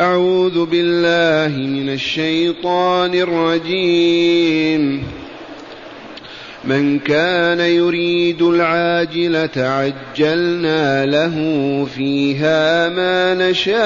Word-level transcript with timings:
أعوذ 0.00 0.64
بالله 0.64 1.66
من 1.66 1.88
الشيطان 1.88 3.14
الرجيم. 3.14 5.02
من 6.64 6.98
كان 6.98 7.60
يريد 7.60 8.42
العاجلة 8.42 9.50
عجلنا 9.56 11.06
له 11.06 11.34
فيها 11.96 12.88
ما 12.88 13.34
نشاء 13.34 13.76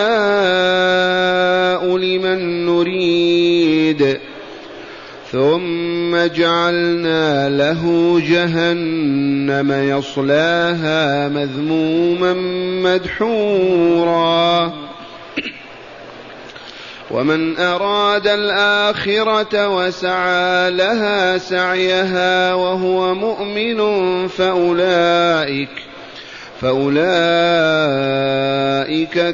لمن 1.97 2.67
نريد. 2.67 4.19
ثم 5.33 6.17
جعلنا 6.37 7.49
له 7.49 8.15
جهنم 8.31 9.73
يصلاها 9.73 11.29
مذموما 11.29 12.35
مدحورا. 12.83 14.90
ومن 17.11 17.59
أراد 17.59 18.27
الآخرة 18.27 19.69
وسعى 19.69 20.71
لها 20.71 21.39
سعيها 21.39 22.55
وهو 22.55 23.15
مؤمن 23.15 23.79
فأولئك 24.29 25.71
فأولئك 26.61 27.01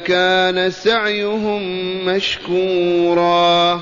كان 0.02 0.70
سعيهم 0.70 1.62
مشكورا 2.06 3.80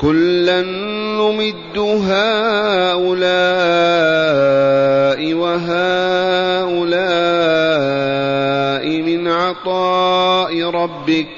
كلا 0.00 0.62
نمد 0.62 1.78
هؤلاء 1.78 3.08
وهؤلاء 5.34 6.58
من 9.02 9.28
عطاء 9.28 10.62
ربك 10.70 11.37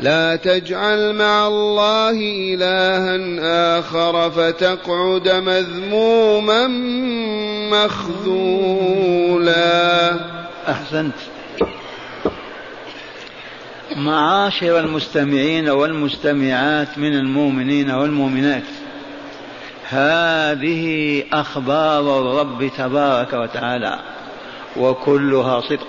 لا 0.00 0.36
تجعل 0.36 1.14
مع 1.14 1.46
الله 1.46 2.10
إلها 2.54 3.78
آخر 3.78 4.30
فتقعد 4.30 5.28
مذموما 5.28 6.66
مخذولا. 7.72 9.60
أحسنت. 10.68 11.14
معاشر 13.96 14.80
المستمعين 14.80 15.68
والمستمعات 15.68 16.98
من 16.98 17.14
المؤمنين 17.18 17.90
والمؤمنات 17.90 18.62
هذه 19.88 21.22
أخبار 21.32 22.20
الرب 22.20 22.70
تبارك 22.78 23.32
وتعالى 23.32 23.98
وكلها 24.76 25.60
صدق. 25.60 25.86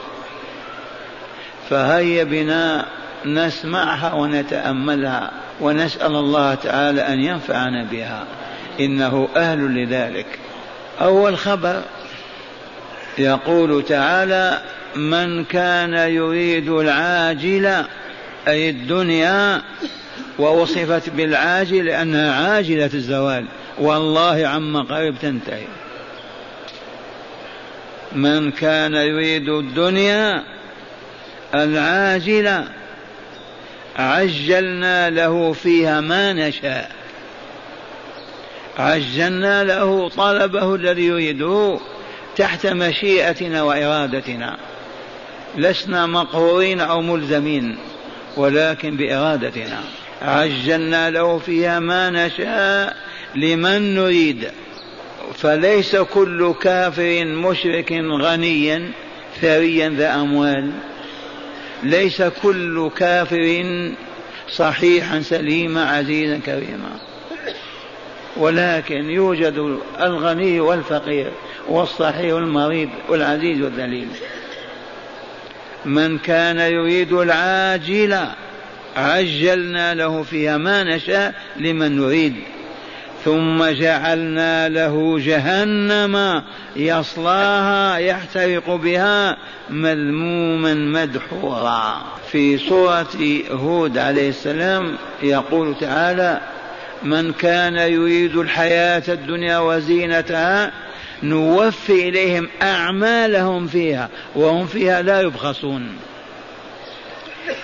فهيا 1.70 2.24
بنا 2.24 2.86
نسمعها 3.26 4.14
ونتأملها 4.14 5.32
ونسأل 5.62 6.16
الله 6.16 6.56
تعالى 6.56 7.02
أن 7.02 7.20
ينفعنا 7.20 7.84
بها. 7.84 8.26
إنه 8.80 9.30
أهل 9.36 9.60
لذلك. 9.60 10.40
أول 11.02 11.38
خبر 11.38 11.82
يقول 13.18 13.86
تعالى 13.86 14.62
من 14.96 15.44
كان 15.44 15.94
يريد 15.94 16.70
العاجل 16.70 17.86
أي 18.48 18.70
الدنيا 18.70 19.62
ووصفت 20.40 21.10
بالعاجل 21.10 21.86
لأنها 21.86 22.34
عاجلة 22.34 22.90
الزوال. 22.94 23.46
والله 23.80 24.48
عما 24.48 24.82
قريب 24.82 25.16
تنتهي. 25.22 25.66
من 28.12 28.52
كان 28.52 28.94
يريد 28.94 29.50
الدنيا 29.50 30.44
العاجلة 31.56 32.68
عجلنا 34.02 35.10
له 35.10 35.54
فيها 35.54 36.02
ما 36.02 36.34
نشاء. 36.34 36.92
عجلنا 38.78 39.64
له 39.64 40.10
طلبه 40.10 40.76
الذي 40.76 41.06
يريده 41.06 41.80
تحت 42.38 42.68
مشيئتنا 42.68 43.64
وإرادتنا. 43.64 44.58
لسنا 45.58 46.06
مقهورين 46.06 46.80
أو 46.82 47.02
ملزمين 47.02 47.78
ولكن 48.38 48.98
بإرادتنا. 48.98 49.80
عجلنا 50.22 51.10
له 51.10 51.38
فيها 51.38 51.80
ما 51.80 52.10
نشاء 52.10 52.98
لمن 53.36 53.96
نريد. 53.96 54.48
فليس 55.36 55.96
كل 55.96 56.54
كافر 56.62 57.26
مشرك 57.26 57.92
غنيا 58.22 58.92
ثريا 59.42 59.90
ذا 59.90 60.16
أموال. 60.16 60.72
ليس 61.84 62.22
كل 62.22 62.90
كافر 62.98 63.64
صحيحا 64.50 65.22
سليما 65.22 65.90
عزيزا 65.90 66.38
كريما. 66.38 67.00
ولكن 68.38 69.10
يوجد 69.10 69.78
الغني 70.02 70.60
والفقير 70.60 71.32
والصحيح 71.68 72.34
والمريض 72.34 72.90
والعزيز 73.10 73.62
والذليل. 73.62 74.08
من 75.86 76.18
كان 76.18 76.60
يريد 76.60 77.14
العاجله 77.14 78.36
عجلنا 78.96 79.94
له 79.94 80.24
فيها 80.24 80.58
ما 80.58 80.84
نشاء 80.84 81.34
لمن 81.58 81.98
نريد. 81.98 82.36
ثم 83.26 83.66
جعلنا 83.66 84.70
له 84.70 85.20
جهنم 85.20 86.44
يصلاها 86.76 87.98
يحترق 87.98 88.76
بها 88.76 89.38
مذموما 89.70 90.74
مدحورا. 90.74 92.02
في 92.32 92.58
سورة 92.58 93.08
هود 93.52 93.98
عليه 93.98 94.30
السلام 94.30 94.96
يقول 95.24 95.76
تعالى 95.80 96.42
من 97.04 97.34
كان 97.34 97.76
يريد 97.76 98.36
الحياة 98.36 99.04
الدنيا 99.08 99.60
وزينتها 99.60 100.72
نوفي 101.24 102.10
إليهم 102.10 102.48
أعمالهم 102.62 103.68
فيها 103.68 104.10
وهم 104.36 104.66
فيها 104.66 105.02
لا 105.02 105.22
يبخسون. 105.22 105.90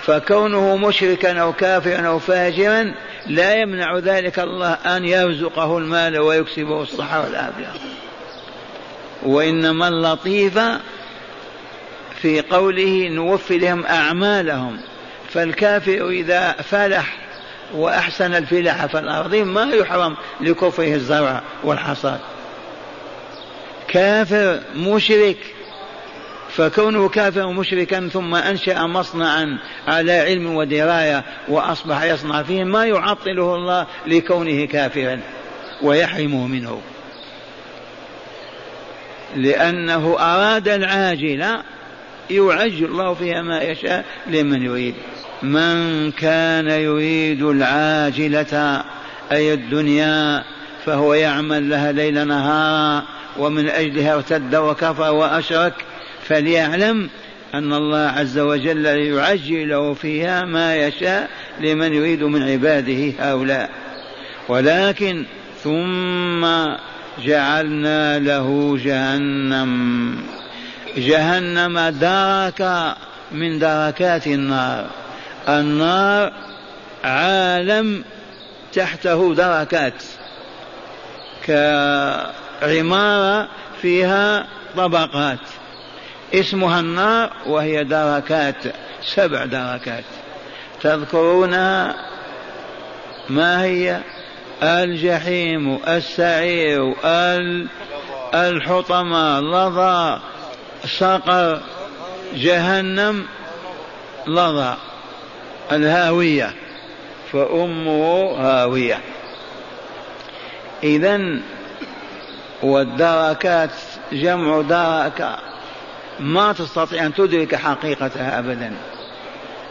فكونه 0.02 0.76
مشركا 0.76 1.40
أو 1.40 1.52
كافرا 1.52 2.06
أو 2.06 2.18
فاجرا 2.18 2.94
لا 3.26 3.54
يمنع 3.54 3.98
ذلك 3.98 4.38
الله 4.38 4.72
أن 4.72 5.04
يرزقه 5.04 5.78
المال 5.78 6.18
ويكسبه 6.18 6.82
الصحة 6.82 7.20
والعافية. 7.24 7.72
وإنما 9.22 9.88
اللطيف 9.88 10.58
في 12.22 12.40
قوله 12.40 13.08
نوفي 13.08 13.58
لهم 13.58 13.86
أعمالهم. 13.86 14.80
فالكافر 15.30 16.08
إذا 16.08 16.52
فلح 16.52 17.16
وأحسن 17.74 18.34
الفلاح 18.34 18.86
في 18.86 18.98
الأرض 18.98 19.34
ما 19.34 19.64
يحرم 19.74 20.16
لكفره 20.40 20.94
الزرع 20.94 21.42
والحصاد. 21.64 22.20
كافر 23.88 24.60
مشرك 24.76 25.36
فكونه 26.58 27.08
كافرا 27.08 27.46
مشركا 27.46 28.08
ثم 28.08 28.34
أنشأ 28.34 28.82
مصنعا 28.82 29.58
على 29.86 30.12
علم 30.12 30.54
ودراية 30.54 31.24
وأصبح 31.48 32.02
يصنع 32.02 32.42
فيه 32.42 32.64
ما 32.64 32.86
يعطله 32.86 33.54
الله 33.54 33.86
لكونه 34.06 34.64
كافرا 34.64 35.20
ويحرمه 35.82 36.46
منه. 36.46 36.80
لأنه 39.36 40.16
أراد 40.18 40.68
العاجله 40.68 41.62
يعجل 42.30 42.84
الله 42.84 43.14
فيها 43.14 43.42
ما 43.42 43.60
يشاء 43.62 44.04
لمن 44.26 44.62
يريد. 44.62 44.94
من 45.42 46.10
كان 46.12 46.68
يريد 46.68 47.42
العاجلة 47.42 48.84
أي 49.32 49.54
الدنيا 49.54 50.44
فهو 50.86 51.14
يعمل 51.14 51.70
لها 51.70 51.92
ليل 51.92 52.28
نهارا 52.28 53.04
ومن 53.38 53.68
أجلها 53.68 54.14
ارتد 54.14 54.56
وكفر 54.56 55.12
وأشرك 55.12 55.74
فليعلم 56.28 57.10
أن 57.54 57.72
الله 57.72 57.98
عز 57.98 58.38
وجل 58.38 58.86
يعجل 58.86 59.68
له 59.68 59.94
فيها 59.94 60.44
ما 60.44 60.76
يشاء 60.76 61.28
لمن 61.60 61.94
يريد 61.94 62.22
من 62.22 62.42
عباده 62.42 63.12
هؤلاء. 63.20 63.70
ولكن 64.48 65.24
ثم 65.64 66.46
جعلنا 67.24 68.18
له 68.18 68.78
جهنم. 68.84 70.16
جهنم 70.96 71.78
درك 72.00 72.94
من 73.32 73.58
دركات 73.58 74.26
النار. 74.26 74.86
النار 75.48 76.32
عالم 77.04 78.04
تحته 78.72 79.34
دركات 79.34 80.02
عمارة 82.62 83.48
فيها 83.82 84.46
طبقات. 84.76 85.38
اسمها 86.34 86.80
النار 86.80 87.30
وهي 87.46 87.84
دركات 87.84 88.54
سبع 89.02 89.44
دركات. 89.44 90.04
تذكرونها 90.82 91.94
ما 93.28 93.62
هي؟ 93.62 94.00
الجحيم 94.62 95.78
السعير 95.88 96.94
الحطمة 98.34 99.40
لظى 99.40 100.20
سقر 100.98 101.60
جهنم 102.34 103.26
لظى. 104.26 104.74
الهاوية 105.72 106.54
فأمه 107.32 108.36
هاوية. 108.38 109.00
إذا 110.82 111.40
والدركات 112.62 113.70
جمع 114.12 114.60
دركة 114.60 115.47
ما 116.20 116.52
تستطيع 116.52 117.06
أن 117.06 117.14
تدرك 117.14 117.54
حقيقتها 117.54 118.38
أبدا. 118.38 118.72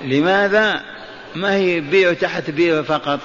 لماذا؟ 0.03 0.81
ما 1.35 1.55
هي 1.55 1.79
بير 1.79 2.13
تحت 2.13 2.49
بير 2.49 2.83
فقط؟ 2.83 3.19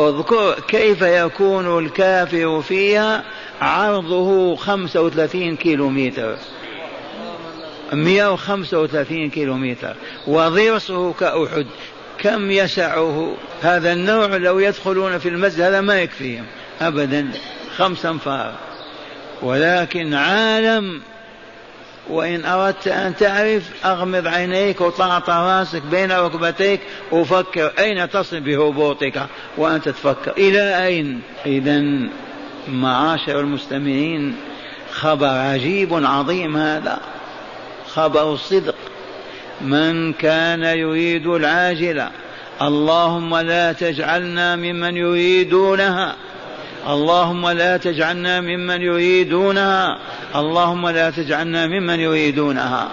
اذكر 0.00 0.60
كيف 0.68 1.02
يكون 1.02 1.78
الكافر 1.78 2.62
فيها 2.62 3.24
عرضه 3.60 4.56
خمسة 4.56 5.02
وثلاثين 5.02 5.56
كيلو 5.56 5.88
متر 5.88 6.36
مئة 7.92 8.32
وخمسة 8.32 8.80
وثلاثين 8.80 9.30
كيلو 9.30 9.54
متر 9.54 9.94
وضرسه 10.26 11.12
كأحد. 11.12 11.66
كم 12.18 12.50
يسعه؟ 12.50 13.36
هذا 13.62 13.92
النوع 13.92 14.26
لو 14.26 14.58
يدخلون 14.58 15.18
في 15.18 15.28
المسجد 15.28 15.60
هذا 15.60 15.80
ما 15.80 16.00
يكفيهم. 16.00 16.44
أبدا. 16.80 17.30
خمس 17.76 18.06
أنفار. 18.06 18.54
ولكن 19.42 20.14
عالم 20.14 21.00
وإن 22.08 22.44
أردت 22.44 22.88
أن 22.88 23.16
تعرف 23.16 23.86
أغمض 23.86 24.26
عينيك 24.26 24.80
وطعط 24.80 25.30
راسك 25.30 25.82
بين 25.82 26.12
ركبتيك 26.12 26.80
وفكر 27.12 27.72
أين 27.78 28.10
تصل 28.10 28.40
بهبوطك 28.40 29.22
وأنت 29.56 29.88
تفكر. 29.88 30.32
إلى 30.38 30.86
أين؟ 30.86 31.20
إذا 31.46 31.82
معاشر 32.68 33.40
المستمعين 33.40 34.36
خبر 34.92 35.26
عجيب 35.26 36.04
عظيم 36.04 36.56
هذا. 36.56 37.00
خبر 37.86 38.32
الصدق. 38.32 38.74
من 39.60 40.12
كان 40.12 40.62
يريد 40.62 41.26
العاجلة 41.26 42.10
اللهم 42.62 43.36
لا 43.36 43.72
تجعلنا 43.72 44.56
ممن 44.56 44.96
يريدونها. 44.96 46.16
اللهم 46.88 47.48
لا 47.48 47.76
تجعلنا 47.76 48.40
ممن 48.40 48.82
يريدونها. 48.82 49.98
اللهم 50.36 50.88
لا 50.88 51.10
تجعلنا 51.10 51.66
ممن 51.66 52.00
يريدونها. 52.00 52.88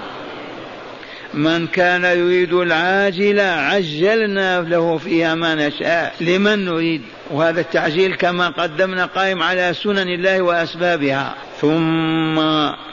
من 1.34 1.68
كان 1.68 2.04
يريد 2.04 2.54
العاجلة 2.54 3.44
عجلنا 3.44 4.62
له 4.62 4.98
فيها 4.98 5.36
ما 5.36 5.56
نشاء. 5.56 6.16
لمن 6.22 6.66
نريد؟ 6.66 7.01
وهذا 7.31 7.62
التعجيل 7.62 8.16
كما 8.16 8.50
قدمنا 8.50 9.06
قائم 9.06 9.44
على 9.44 9.74
سنن 9.74 10.07
الله 10.07 10.42
وأسبابها. 10.42 11.36
ثم 11.62 12.36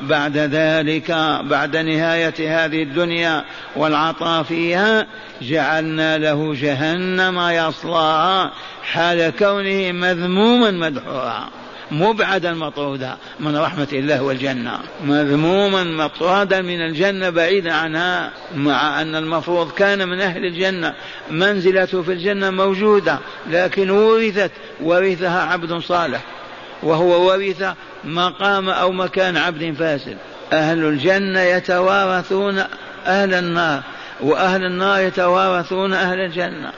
بعد 0.08 0.36
ذلك 0.36 1.10
بعد 1.44 1.76
نهاية 1.76 2.64
هذه 2.64 2.82
الدنيا 2.82 3.44
والعطاء 3.76 4.42
فيها 4.42 5.06
جعلنا 5.42 6.18
له 6.18 6.54
جهنم 6.54 7.40
يصلاها 7.40 8.52
حال 8.82 9.32
كونه 9.38 9.92
مذموما 9.92 10.70
مدحورا 10.70 11.48
مبعدا 11.90 12.52
مطرودا 12.54 13.16
من 13.40 13.56
رحمة 13.56 13.88
الله 13.92 14.22
والجنة. 14.22 14.78
مذموما 15.04 15.84
مطرودا 15.84 16.62
من 16.62 16.80
الجنة 16.80 17.30
بعيدا 17.30 17.72
عنها 17.72 18.30
مع 18.54 19.02
أن 19.02 19.16
المفروض 19.16 19.70
كان 19.70 20.08
من 20.08 20.20
أهل 20.20 20.44
الجنة 20.44 20.94
منزلته 21.30 22.02
في 22.02 22.12
الجنة 22.12 22.50
موجودة 22.50 23.18
لكن 23.50 23.90
ورثت 23.90 24.50
ورثها 24.80 25.42
عبد 25.42 25.78
صالح. 25.78 26.20
وهو 26.84 27.30
ورث 27.30 27.64
مقام 28.04 28.68
أو 28.68 28.92
مكان 28.92 29.36
عبد 29.36 29.74
فاسد. 29.78 30.16
أهل 30.52 30.84
الجنة 30.84 31.40
يتوارثون 31.40 32.62
أهل 33.06 33.34
النار 33.34 33.82
وأهل 34.20 34.64
النار 34.64 35.00
يتوارثون 35.00 35.92
أهل 35.92 36.20
الجنة. 36.20 36.72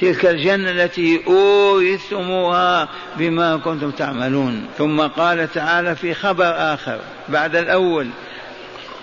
تلك 0.00 0.26
الجنة 0.26 0.70
التي 0.70 1.20
أورثتموها 1.26 2.88
بما 3.16 3.56
كنتم 3.56 3.90
تعملون. 3.90 4.66
ثم 4.78 5.00
قال 5.00 5.52
تعالى 5.52 5.96
في 5.96 6.14
خبر 6.14 6.74
آخر 6.74 6.98
بعد 7.28 7.56
الأول 7.56 8.08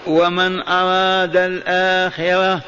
ومن 0.08 0.68
أراد 0.68 1.38
الآخرة 1.38 2.62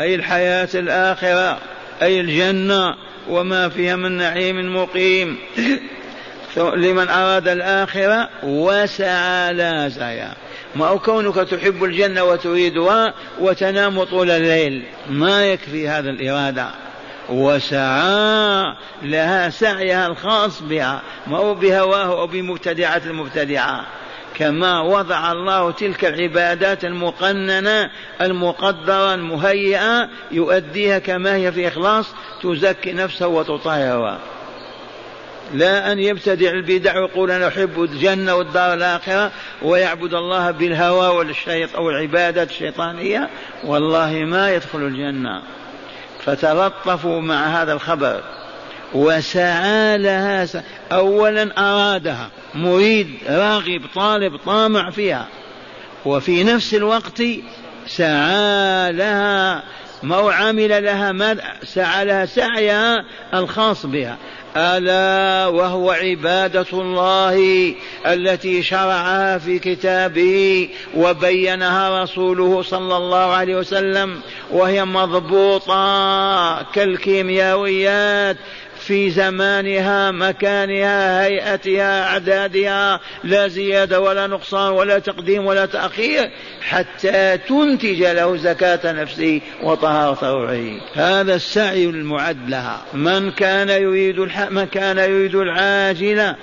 أي 0.00 0.14
الحياة 0.14 0.68
الآخرة 0.74 1.58
أي 2.02 2.20
الجنة 2.20 2.94
وما 3.28 3.68
فيها 3.68 3.96
من 3.96 4.12
نعيم 4.12 4.76
مقيم. 4.76 5.38
لمن 6.56 7.08
أراد 7.08 7.48
الآخرة 7.48 8.28
وسعى 8.42 9.52
لا 9.52 9.88
سعي 9.88 10.28
ما 10.74 10.86
هو 10.86 10.98
كونك 10.98 11.34
تحب 11.34 11.84
الجنة 11.84 12.24
وتريدها 12.24 13.14
وتنام 13.40 14.04
طول 14.04 14.30
الليل. 14.30 14.82
ما 15.10 15.46
يكفي 15.46 15.88
هذا 15.88 16.10
الإرادة. 16.10 16.68
وسعى 17.28 18.74
لها 19.02 19.50
سعيها 19.50 20.06
الخاص 20.06 20.62
بها. 20.62 21.02
ما 21.26 21.38
هو 21.38 21.54
بهواه 21.54 22.20
أو 22.20 22.26
بمبتدعة 22.26 23.02
المبتدعة. 23.06 23.86
كما 24.34 24.80
وضع 24.80 25.32
الله 25.32 25.70
تلك 25.70 26.04
العبادات 26.04 26.84
المقننة 26.84 27.90
المقدرة 28.20 29.14
المهيئة 29.14 30.08
يؤديها 30.30 30.98
كما 30.98 31.34
هي 31.34 31.52
في 31.52 31.68
إخلاص 31.68 32.06
تزكي 32.42 32.92
نفسه 32.92 33.26
وتطهرها. 33.26 34.18
لا 35.54 35.92
أن 35.92 35.98
يبتدع 35.98 36.50
البدع 36.50 36.98
ويقول 36.98 37.30
أنا 37.30 37.48
أحب 37.48 37.82
الجنة 37.82 38.34
والدار 38.34 38.74
الآخرة 38.74 39.30
ويعبد 39.62 40.14
الله 40.14 40.50
بالهوى 40.50 41.16
والشيط 41.16 41.76
أو 41.76 41.90
العبادات 41.90 42.50
الشيطانية. 42.50 43.28
والله 43.64 44.12
ما 44.12 44.54
يدخل 44.54 44.78
الجنة. 44.78 45.42
فتلطفوا 46.24 47.20
مع 47.20 47.62
هذا 47.62 47.72
الخبر. 47.72 48.20
وسعى 48.94 49.98
لها 49.98 50.46
أولا 50.92 51.50
أرادها. 51.58 52.30
مريد 52.54 53.08
راغب 53.28 53.82
طالب 53.94 54.36
طامع 54.36 54.90
فيها. 54.90 55.26
وفي 56.04 56.44
نفس 56.44 56.74
الوقت 56.74 57.22
سعى 57.86 58.92
لها 58.92 59.62
ما 60.02 60.32
عمل 60.32 60.84
لها 60.84 61.12
ما 61.12 61.36
سعى 61.64 62.04
لها 62.04 62.26
سعيها 62.26 63.04
الخاص 63.34 63.86
بها. 63.86 64.16
ألا 64.56 65.46
وهو 65.46 65.90
عبادة 65.90 66.66
الله 66.72 67.74
التي 68.06 68.62
شرعها 68.62 69.38
في 69.38 69.58
كتابه 69.58 70.68
وبينها 70.96 72.02
رسوله 72.02 72.62
صلى 72.62 72.96
الله 72.96 73.32
عليه 73.32 73.56
وسلم 73.56 74.20
وهي 74.50 74.84
مضبوطة 74.84 76.62
كالكيميائيات 76.62 78.36
في 78.88 79.10
زمانها 79.10 80.10
مكانها 80.10 81.24
هيئتها 81.24 82.04
أعدادها 82.04 83.00
لا 83.24 83.48
زيادة 83.48 84.00
ولا 84.00 84.26
نقصان 84.26 84.72
ولا 84.72 84.98
تقديم 84.98 85.46
ولا 85.46 85.66
تأخير 85.66 86.30
حتى 86.60 87.38
تنتج 87.38 88.02
له 88.02 88.36
زكاة 88.36 88.92
نفسه 88.92 89.40
وطهارة 89.62 90.32
روحه. 90.32 90.80
هذا 90.94 91.34
السعي 91.34 91.84
المعد 91.84 92.48
لها. 92.48 92.82
من 92.94 93.30
كان 93.30 93.68
يريد 93.68 94.18
الح... 94.18 94.50
من 94.50 94.64
كان 94.64 94.98
يريد 94.98 95.34
العاجلة 95.34 96.36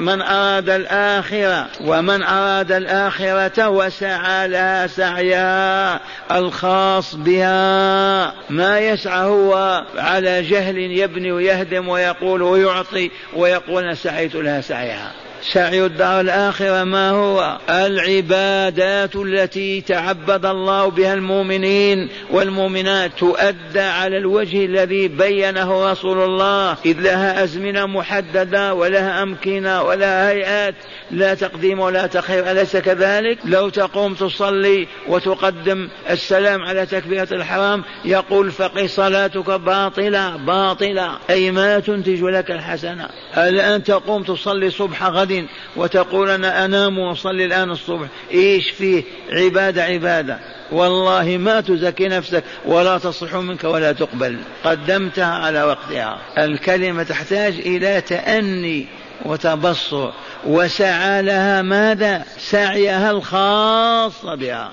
من 0.00 0.22
أراد 0.22 0.70
الآخرة. 0.70 1.66
ومن 1.80 2.22
أراد 2.22 2.72
الآخرة 2.72 3.68
وسعى 3.68 4.48
لها 4.48 4.86
سعيها 4.86 6.00
الخاص 6.32 7.14
بها. 7.14 8.34
ما 8.50 8.80
يسعى 8.80 9.26
هو 9.26 9.84
على 9.96 10.42
جهل 10.42 10.78
يبني 10.78 11.32
ويهدم 11.32 11.87
ويقول 11.88 12.42
ويعطي 12.42 13.10
ويقول 13.36 13.82
أنا 13.82 13.94
سعيت 13.94 14.34
لها 14.34 14.60
سعيها. 14.60 15.27
سعي 15.52 15.86
الدار 15.86 16.20
الآخرة 16.20 16.84
ما 16.84 17.10
هو؟ 17.10 17.58
العبادات 17.70 19.16
التي 19.16 19.80
تعبد 19.80 20.46
الله 20.46 20.90
بها 20.90 21.14
المؤمنين 21.14 22.08
والمؤمنات 22.30 23.10
تؤدى 23.18 23.80
على 23.80 24.16
الوجه 24.16 24.64
الذي 24.64 25.08
بينه 25.08 25.90
رسول 25.90 26.22
الله. 26.22 26.76
إذ 26.86 27.00
لها 27.00 27.44
أزمنة 27.44 27.86
محددة 27.86 28.74
ولها 28.74 29.22
أمكنة 29.22 29.82
ولها 29.82 30.30
هيئات. 30.30 30.74
لا 31.10 31.34
تقديم 31.34 31.80
ولا 31.80 32.06
تخير 32.06 32.50
أليس 32.50 32.76
كذلك؟ 32.76 33.38
لو 33.44 33.68
تقوم 33.68 34.14
تصلي 34.14 34.86
وتقدم 35.08 35.88
السلام 36.10 36.62
على 36.62 36.86
تكبيرة 36.86 37.28
الحرام 37.32 37.84
يقول 38.04 38.50
فقه 38.50 38.86
صلاتك 38.86 39.50
باطلة 39.50 40.36
باطلة. 40.36 41.18
أي 41.30 41.50
ما 41.50 41.78
تنتج 41.78 42.22
لك 42.22 42.50
الحسنة. 42.50 43.08
الآن 43.36 43.82
تقوم 43.82 44.22
تصلي 44.22 44.70
صبح 44.70 45.06
غد 45.06 45.37
غد 45.38 45.46
وتقول 45.76 46.30
أنا 46.30 46.64
أنام 46.64 46.98
وأصلي 46.98 47.44
الآن 47.44 47.70
الصبح. 47.70 48.06
إيش 48.32 48.70
فيه؟ 48.70 49.02
عبادة 49.32 49.84
عبادة. 49.84 50.38
والله 50.72 51.36
ما 51.36 51.60
تزكي 51.60 52.08
نفسك 52.08 52.44
ولا 52.66 52.98
تصح 52.98 53.34
منك 53.34 53.64
ولا 53.64 53.92
تقبل. 53.92 54.36
قدمتها 54.64 55.34
على 55.34 55.62
وقتها. 55.62 56.18
الكلمة 56.38 57.02
تحتاج 57.02 57.54
إلى 57.54 58.00
تأني 58.00 58.86
وتبصر. 59.24 60.10
وسعى 60.46 61.22
لها 61.22 61.62
ماذا؟ 61.62 62.24
سعيها 62.38 63.10
الخاص 63.10 64.26
بها. 64.26 64.70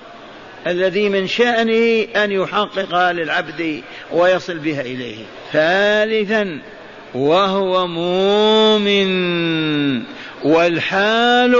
الذي 0.67 1.09
من 1.09 1.27
شأنه 1.27 2.07
أن 2.15 2.31
يحققها 2.31 3.13
للعبد 3.13 3.81
ويصل 4.11 4.57
بها 4.57 4.81
إليه. 4.81 5.25
ثالثا 5.53 6.59
وهو 7.15 7.87
مؤمن 7.87 9.05
والحال 10.43 11.55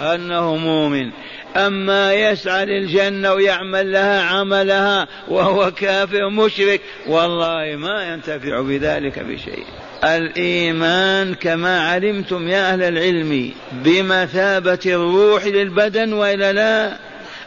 أنه 0.00 0.56
مؤمن. 0.56 1.10
أما 1.56 2.14
يسعى 2.14 2.64
للجنة 2.64 3.32
ويعمل 3.32 3.92
لها 3.92 4.22
عملها 4.22 5.08
وهو 5.28 5.70
كافر 5.70 6.30
مشرك 6.30 6.80
والله 7.06 7.76
ما 7.76 8.12
ينتفع 8.12 8.60
بذلك 8.60 9.18
بشيء. 9.18 9.64
الإيمان 10.04 11.34
كما 11.34 11.80
علمتم 11.80 12.48
يا 12.48 12.72
أهل 12.72 12.82
العلم 12.82 13.50
بمثابة 13.72 14.78
الروح 14.86 15.46
للبدن 15.46 16.12
وإلا 16.12 16.52
لا؟ 16.52 17.05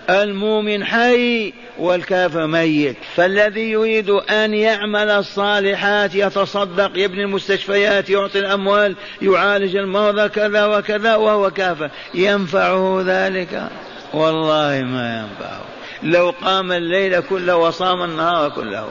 المؤمن 0.10 0.86
حي 0.86 1.54
والكافر 1.80 2.48
ميت. 2.48 2.96
فالذي 3.16 3.72
يريد 3.72 4.10
أن 4.10 4.54
يعمل 4.54 5.10
الصالحات 5.10 6.16
يتصدق 6.16 6.92
يبني 6.96 7.24
المستشفيات 7.24 8.10
يعطي 8.10 8.40
الأموال 8.40 8.96
يعالج 9.22 9.76
المرضى 9.76 10.30
كذا 10.30 10.66
وكذا 10.66 11.16
وهو 11.16 11.52
كافر. 11.52 11.90
ينفعه 12.14 13.04
ذلك؟ 13.06 13.70
والله 14.14 14.84
ما 14.84 15.20
ينفعه. 15.20 15.62
لو 16.04 16.34
قام 16.42 16.72
الليل 16.72 17.20
كله 17.20 17.56
وصام 17.56 18.04
النهار 18.04 18.50
كله. 18.50 18.90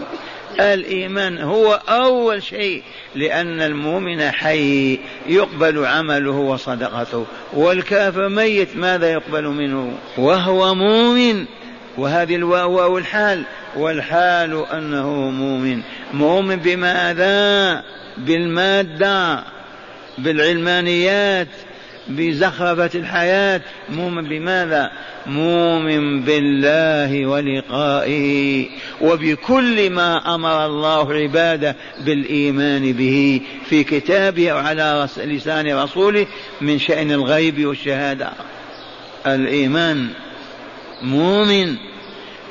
الإيمان 0.61 1.39
هو 1.39 1.81
أول 1.89 2.43
شيء 2.43 2.83
لأن 3.15 3.61
المؤمن 3.61 4.31
حي 4.31 4.99
يقبل 5.27 5.87
عمله 5.87 6.31
وصدقته 6.31 7.27
والكافر 7.53 8.29
ميت 8.29 8.77
ماذا 8.77 9.13
يقبل 9.13 9.45
منه؟ 9.45 9.93
وهو 10.19 10.75
مؤمن. 10.75 11.45
وهذه 11.99 12.37
الواو 12.37 12.99
الحال 12.99 13.45
والحال 13.77 14.67
أنه 14.73 15.31
مؤمن. 15.31 15.83
مؤمن 16.15 16.57
بماذا؟ 16.57 17.83
بالمادة 18.19 19.45
بالعلمانيات. 20.19 21.49
بزخرفة 22.09 22.91
الحياة. 22.95 23.61
مؤمن 23.89 24.29
بماذا؟ 24.29 24.91
مؤمن 25.27 26.21
بالله 26.21 27.27
ولقائه. 27.27 28.67
وبكل 29.01 29.91
ما 29.91 30.35
أمر 30.35 30.67
الله 30.67 31.13
عباده 31.13 31.77
بالإيمان 32.01 32.93
به 32.93 33.41
في 33.69 33.85
كتابه 33.85 34.53
وعلى 34.53 35.09
لسان 35.17 35.79
رسوله 35.79 36.27
من 36.61 36.79
شأن 36.79 37.13
الغيب 37.13 37.67
والشهادة. 37.67 38.31
الإيمان. 39.27 40.09
مؤمن. 41.03 41.77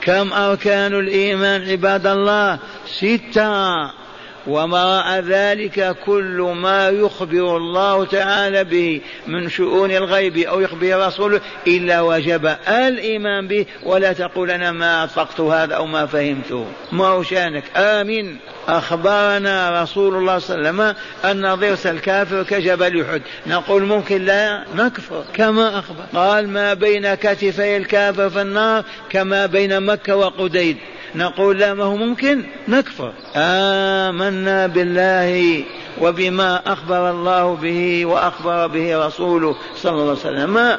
كم 0.02 0.34
أركان 0.34 0.94
الإيمان 0.94 1.70
عباد 1.70 2.08
الله؟ 2.08 2.60
ستة. 2.86 4.07
وراء 4.48 5.20
ذلك 5.20 5.96
كل 6.06 6.54
ما 6.56 6.90
يخبر 6.90 7.58
الله 7.58 8.06
تعالى 8.06 8.64
به 8.64 9.02
من 9.28 9.50
شؤون 9.50 9.92
الغيب 9.92 10.38
أو 10.38 10.62
يخبر 10.62 11.08
رسوله 11.08 11.42
إلا 11.68 12.02
وجب 12.02 12.56
الإيمان 12.68 13.48
به 13.48 13.66
ولا 13.84 14.14
تقول 14.14 14.52
أنا 14.52 14.72
ما 14.72 15.04
أطلقت 15.04 15.40
هذا 15.40 15.76
أو 15.76 15.86
ما 15.86 16.06
فهمته 16.06 16.66
ما 16.92 17.08
هو 17.08 17.24
شأنك؟ 17.24 17.64
آمين 17.76 18.38
أخبرنا 18.68 19.82
رسول 19.84 20.16
الله 20.16 20.40
صلى 20.40 20.56
الله 20.56 20.68
عليه 20.70 20.94
وسلم 20.94 20.96
أن 21.32 21.56
ضرس 21.56 21.88
الكافر 21.88 22.44
كجبل 22.44 23.02
أحد. 23.02 23.22
نقول 23.48 23.84
ممكن 23.84 24.26
لا 24.26 24.66
نكفر. 24.76 25.24
كما 25.34 25.80
أخبر. 25.80 26.04
قال 26.16 26.50
ما 26.50 26.74
بين 26.74 27.16
كتفي 27.16 27.78
الكافر 27.78 28.30
في 28.30 28.42
النار 28.42 28.84
كما 29.10 29.46
بين 29.46 29.84
مكة 29.86 30.16
وقديد. 30.16 30.78
نقول 31.16 31.60
لا 31.60 31.74
ما 31.74 31.84
هو 31.84 31.96
ممكن؟ 31.96 32.44
نكفر. 32.68 33.14
آمنا 33.36 34.68
بالله 34.68 35.64
وبما 36.02 36.74
أخبر 36.74 37.12
الله 37.12 37.56
به 37.56 38.06
وأخبر 38.06 38.68
به 38.68 39.08
رسوله 39.08 39.56
صلى 39.76 39.92
الله 39.92 40.02
عليه 40.04 40.12
وسلم. 40.12 40.78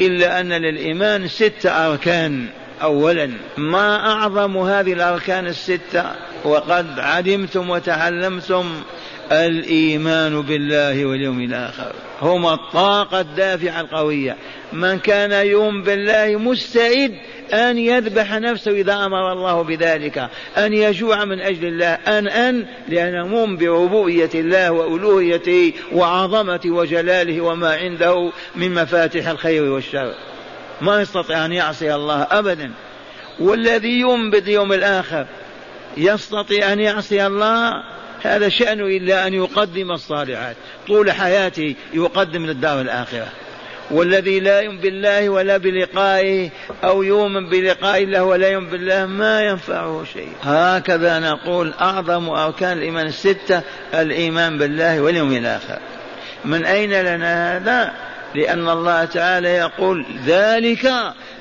إلا 0.00 0.40
أن 0.40 0.52
للإيمان 0.52 1.28
ست 1.28 1.66
أركان 1.66 2.46
أولا. 2.82 3.30
ما 3.56 4.12
أعظم 4.12 4.56
هذه 4.56 4.92
الأركان 4.92 5.46
الستة؟ 5.46 6.04
وقد 6.44 6.98
علمتم 6.98 7.70
وتعلمتم 7.70 8.64
الإيمان 9.32 10.42
بالله 10.42 11.06
واليوم 11.06 11.40
الآخر. 11.40 11.92
هما 12.22 12.54
الطاقة 12.54 13.20
الدافعة 13.20 13.80
القوية. 13.80 14.36
من 14.72 14.98
كان 14.98 15.46
يؤمن 15.46 15.82
بالله 15.82 16.38
مستعد 16.38 17.14
أن 17.52 17.78
يذبح 17.78 18.34
نفسه 18.34 18.70
إذا 18.70 18.94
أمر 18.94 19.32
الله 19.32 19.62
بذلك. 19.62 20.30
أن 20.56 20.72
يجوع 20.72 21.24
من 21.24 21.40
أجل 21.40 21.66
الله. 21.66 21.94
أن 21.94 22.28
أن 22.28 22.66
لأنه 22.88 23.26
مؤمن 23.26 23.56
بربوبية 23.56 24.30
الله 24.34 24.70
وألوهيته 24.70 25.72
وعظمته 25.92 26.70
وجلاله 26.70 27.40
وما 27.40 27.74
عنده 27.74 28.32
من 28.56 28.74
مفاتح 28.74 29.28
الخير 29.28 29.62
والشر. 29.64 30.14
ما 30.80 31.00
يستطيع 31.00 31.44
أن 31.46 31.52
يعصي 31.52 31.94
الله 31.94 32.22
أبدا. 32.22 32.70
والذي 33.40 34.00
يؤمن 34.00 34.30
باليوم 34.30 34.72
الآخر 34.72 35.26
يستطيع 35.96 36.72
أن 36.72 36.80
يعصي 36.80 37.26
الله 37.26 37.72
هذا 38.22 38.48
شأنه 38.48 38.86
إلا 38.86 39.26
أن 39.26 39.34
يقدم 39.34 39.90
الصالحات. 39.90 40.56
طول 40.88 41.12
حياته 41.12 41.74
يقدم 41.92 42.46
للدار 42.46 42.80
الآخرة. 42.80 43.26
والذي 43.90 44.40
لا 44.40 44.60
يؤمن 44.60 44.78
بالله 44.78 45.28
ولا 45.28 45.56
بلقائه 45.56 46.50
أو 46.84 47.02
يؤمن 47.02 47.48
بلقاء 47.48 48.02
الله 48.02 48.24
ولا 48.24 48.48
يؤمن 48.48 48.70
بالله 48.70 49.06
ما 49.06 49.42
ينفعه 49.42 50.04
شيء. 50.12 50.32
هكذا 50.42 51.18
نقول 51.18 51.72
أعظم 51.80 52.28
أركان 52.28 52.78
الإيمان 52.78 53.06
الستة 53.06 53.62
الإيمان 53.94 54.58
بالله 54.58 55.00
واليوم 55.00 55.32
الآخر. 55.32 55.78
من 56.44 56.64
أين 56.64 57.02
لنا 57.02 57.56
هذا؟ 57.56 57.92
لأن 58.34 58.68
الله 58.68 59.04
تعالى 59.04 59.48
يقول 59.48 60.06
ذلك 60.26 60.92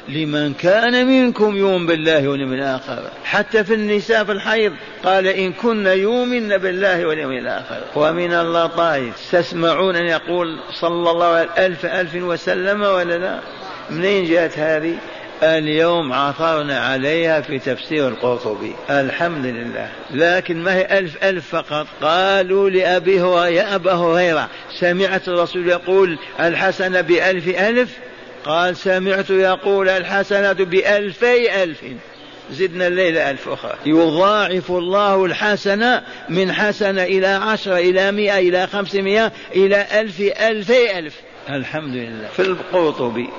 لمن 0.09 0.53
كان 0.53 1.07
منكم 1.07 1.55
يؤمن 1.57 1.85
بالله 1.85 2.27
واليوم 2.27 2.53
الآخر. 2.53 3.03
حتى 3.23 3.63
في 3.63 3.73
النساء 3.73 4.23
في 4.23 4.31
الحيض 4.31 4.73
قال 5.03 5.27
إن 5.27 5.53
كن 5.53 5.87
يؤمن 5.87 6.57
بالله 6.57 7.05
واليوم 7.05 7.31
الآخر. 7.31 7.81
ومن 7.95 8.33
اللطائف 8.33 9.31
تسمعون 9.31 9.95
أن 9.95 10.05
يقول 10.05 10.59
صلى 10.81 11.11
الله 11.11 11.25
عليه 11.25 11.49
ألف 11.57 11.85
ألف 11.85 12.15
وسلم 12.15 12.81
ولا 12.81 13.17
لا؟ 13.17 13.39
منين 13.89 14.25
جاءت 14.25 14.59
هذه؟ 14.59 14.95
اليوم 15.43 16.13
عثرنا 16.13 16.79
عليها 16.79 17.41
في 17.41 17.59
تفسير 17.59 18.07
القرطبي. 18.07 18.75
الحمد 18.89 19.45
لله. 19.45 19.89
لكن 20.11 20.63
ما 20.63 20.75
هي 20.75 20.99
ألف 20.99 21.23
ألف 21.23 21.55
فقط؟ 21.55 21.87
قالوا 22.01 22.69
لأبي 22.69 23.21
هريرة 23.21 23.47
يا 23.47 23.75
أبا 23.75 23.93
هريرة 23.93 24.49
سمعت 24.79 25.27
الرسول 25.27 25.67
يقول 25.67 26.19
الحسنة 26.39 27.01
بألف 27.01 27.47
ألف؟ 27.47 27.89
قال 28.45 28.77
سمعت 28.77 29.29
يقول 29.29 29.89
الحسنة 29.89 30.53
بألفي 30.53 31.63
ألف. 31.63 31.83
زدنا 32.51 32.87
الليلة 32.87 33.29
ألف 33.31 33.49
أخرى. 33.49 33.73
يضاعف 33.85 34.71
الله 34.71 35.25
الحسنة 35.25 36.03
من 36.29 36.51
حسنة 36.51 37.03
إلى 37.03 37.27
عشرة 37.27 37.77
إلى 37.77 38.11
مئة 38.11 38.37
إلى 38.37 38.67
خمسمائة 38.67 39.31
إلى 39.55 39.85
ألف 40.01 40.21
ألفي 40.21 40.99
ألف. 40.99 41.13
الحمد 41.49 41.95
لله. 41.95 42.27
في 42.35 42.41
القرطبي 42.41 43.29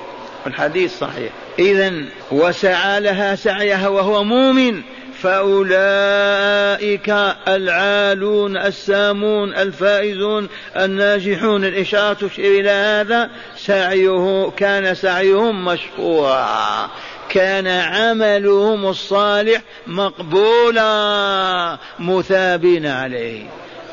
الحديث 0.47 0.99
صحيح. 0.99 1.31
إذا 1.59 1.93
وسعى 2.31 2.99
لها 2.99 3.35
سعيها 3.35 3.87
وهو 3.87 4.23
مؤمن 4.23 4.81
فأولئك 5.21 7.09
العالون 7.47 8.57
السامون 8.57 9.53
الفائزون 9.53 10.49
الناجحون. 10.77 11.65
الإشارة 11.65 12.13
تشير 12.13 12.59
إلى 12.61 12.69
هذا 12.69 13.29
سعيه 13.57 14.51
كان 14.57 14.95
سعيهم 14.95 15.65
مشكورا 15.65 16.89
كان 17.29 17.67
عملهم 17.67 18.85
الصالح 18.85 19.61
مقبولا 19.87 21.77
مثابين 21.99 22.85
عليه. 22.85 23.43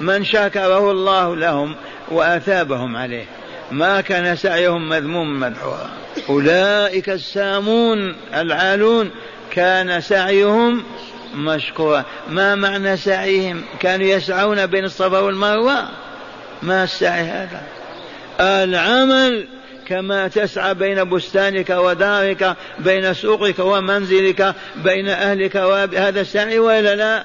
من 0.01 0.25
شكره 0.25 0.91
الله 0.91 1.37
لهم 1.37 1.75
وأثابهم 2.11 2.97
عليه. 2.97 3.25
ما 3.71 4.01
كان 4.01 4.37
سعيهم 4.37 4.89
مذموما 4.89 5.49
مدحورا 5.49 5.91
أولئك 6.29 7.09
السامون 7.09 8.17
العالون 8.35 9.11
كان 9.51 10.01
سعيهم 10.01 10.85
مشكورا 11.35 12.05
ما 12.29 12.55
معنى 12.55 12.97
سعيهم؟ 12.97 13.63
كانوا 13.81 14.07
يسعون 14.07 14.67
بين 14.67 14.85
الصفا 14.85 15.19
والمروة. 15.19 15.89
ما 16.63 16.85
السعي 16.85 17.23
هذا؟ 17.23 17.63
العمل 18.41 19.49
كما 19.87 20.29
تسعى 20.29 20.75
بين 20.75 21.11
بستانك 21.11 21.71
ودارك 21.71 22.57
بين 22.79 23.15
سوقك 23.15 23.59
ومنزلك 23.59 24.55
بين 24.77 25.09
أهلك 25.09 25.57
هذا 25.97 26.21
السعي 26.21 26.59
ولا 26.59 26.97
لا؟ 26.97 27.25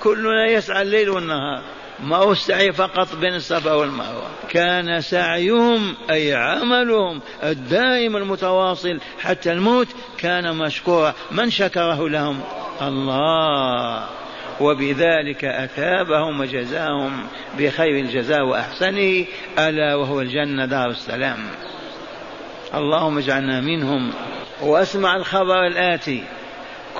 كلنا 0.00 0.46
يسعى 0.46 0.82
الليل 0.82 1.10
والنهار. 1.10 1.62
ما 2.02 2.16
هو 2.16 2.32
السعي 2.32 2.72
فقط 2.72 3.16
بين 3.16 3.34
الصفا 3.34 3.72
والمروة. 3.72 4.30
كان 4.48 5.00
سعيهم 5.00 5.94
أي 6.10 6.34
عملهم 6.34 7.20
الدائم 7.42 8.16
المتواصل 8.16 9.00
حتى 9.20 9.52
الموت 9.52 9.88
كان 10.18 10.56
مشكورا. 10.56 11.14
من 11.30 11.50
شكره 11.50 12.08
لهم؟ 12.08 12.40
الله. 12.82 14.06
وبذلك 14.60 15.44
أثابهم 15.44 16.40
وجزاهم 16.40 17.26
بخير 17.58 18.00
الجزاء 18.00 18.44
وأحسنه. 18.44 19.24
ألا 19.58 19.94
وهو 19.94 20.20
الجنة 20.20 20.66
دار 20.66 20.86
السلام. 20.86 21.38
اللهم 22.74 23.18
اجعلنا 23.18 23.60
منهم. 23.60 24.12
واسمع 24.62 25.16
الخبر 25.16 25.66
الآتي. 25.66 26.24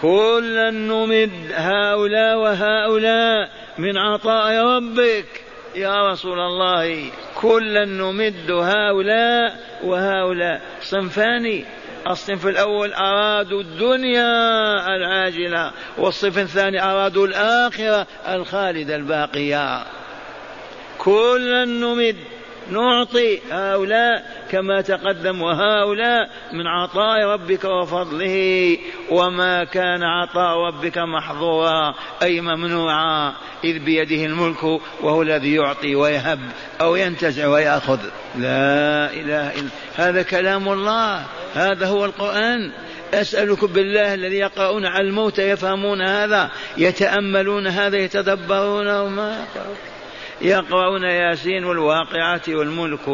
كلا 0.01 0.71
نمد 0.71 1.53
هؤلاء 1.55 2.39
وهؤلاء 2.39 3.51
من 3.79 3.99
عطاء 3.99 4.65
ربك. 4.65 5.27
يا 5.75 6.09
رسول 6.09 6.39
الله 6.41 7.11
كلا 7.35 7.85
نمد 7.85 8.51
هؤلاء 8.51 9.61
وهؤلاء. 9.85 10.61
صنفان 10.83 11.65
الصنف 12.11 12.47
الأول 12.47 12.93
أرادوا 12.93 13.61
الدنيا 13.61 14.97
العاجلة 14.97 15.73
والصنف 15.99 16.39
الثاني 16.39 16.85
أرادوا 16.85 17.27
الآخرة 17.27 18.07
الخالدة 18.29 18.97
الباقية. 18.97 19.85
كلا 20.99 21.65
نمد 21.65 22.17
نعطي 22.71 23.41
هؤلاء 23.51 24.45
كما 24.51 24.81
تقدم 24.81 25.43
وهؤلاء 25.43 26.31
من 26.53 26.67
عطاء 26.67 27.25
ربك 27.27 27.65
وفضله 27.65 28.79
وما 29.11 29.65
كان 29.65 30.03
عطاء 30.03 30.59
ربك 30.59 30.99
محظورا 30.99 31.95
أي 32.23 32.41
ممنوعا. 32.41 33.33
إذ 33.65 33.79
بيده 33.79 34.25
الملك 34.25 34.65
وهو 35.01 35.23
الذي 35.23 35.55
يعطي 35.55 35.95
ويهب 35.95 36.41
أو 36.81 36.97
ينتزع 36.97 37.47
ويأخذ. 37.47 37.99
لا 38.39 39.13
إله 39.13 39.51
إلا 39.51 39.71
هذا 39.97 40.23
كلام 40.23 40.69
الله 40.69 41.23
هذا 41.55 41.87
هو 41.87 42.05
القرآن. 42.05 42.73
أسألكم 43.15 43.67
بالله 43.67 44.15
الذي 44.15 44.37
يقرؤون 44.37 44.87
على 44.87 45.09
الموت 45.09 45.39
يفهمون 45.39 46.03
هذا 46.03 46.51
يتأملون 46.77 47.67
هذا 47.67 47.97
يتدبرونه 47.97 49.09
ما 49.09 49.47
يقرؤون 49.57 49.90
يقرؤون 50.41 51.03
ياسين 51.03 51.65
والواقعة 51.65 52.43
والملك 52.49 53.09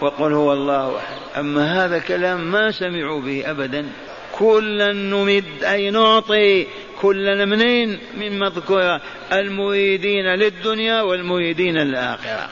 وقل 0.00 0.32
هو 0.32 0.52
الله 0.52 0.96
أحد. 0.96 1.16
أما 1.38 1.84
هذا 1.84 1.98
كلام 1.98 2.40
ما 2.52 2.70
سمعوا 2.70 3.20
به 3.20 3.50
أبدا. 3.50 3.86
كلا 4.38 4.92
نمد 4.92 5.64
أي 5.64 5.90
نعطي 5.90 6.66
كلا 7.00 7.44
منين؟ 7.44 7.98
من 8.16 8.38
مذكورة 8.38 9.00
المريدين 9.32 10.34
للدنيا 10.34 11.02
والمريدين 11.02 11.78
للآخرة. 11.78 12.48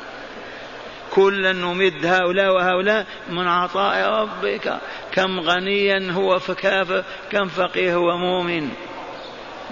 كلا 1.11 1.53
نمد 1.53 2.07
هؤلاء 2.07 2.55
وهؤلاء 2.55 3.07
من 3.31 3.47
عطاء 3.49 4.23
ربك. 4.23 4.79
كم 5.13 5.41
غنيا 5.41 6.13
هو 6.13 6.39
فكافر 6.39 7.05
كم 7.33 7.49
فقيه 7.49 7.95
هو 7.95 8.17
مؤمن. 8.17 8.69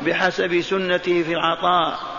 بحسب 0.06 0.60
سنته 0.60 1.22
في 1.22 1.32
العطاء. 1.32 2.11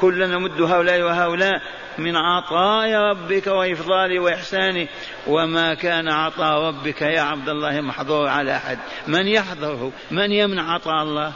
كلا 0.00 0.26
نمد 0.26 0.62
هؤلاء 0.62 1.02
وهؤلاء 1.02 1.62
من 1.98 2.16
عطاء 2.16 2.92
ربك 2.92 3.46
وإفضاله 3.46 4.20
وإحسانه 4.20 4.88
وما 5.26 5.74
كان 5.74 6.08
عطاء 6.08 6.62
ربك 6.62 7.02
يا 7.02 7.20
عبد 7.20 7.48
الله 7.48 7.80
محظور 7.80 8.28
على 8.28 8.56
أحد. 8.56 8.78
من 9.06 9.28
يحضره 9.28 9.92
من 10.10 10.32
يمنع 10.32 10.74
عطاء 10.74 11.02
الله؟ 11.02 11.32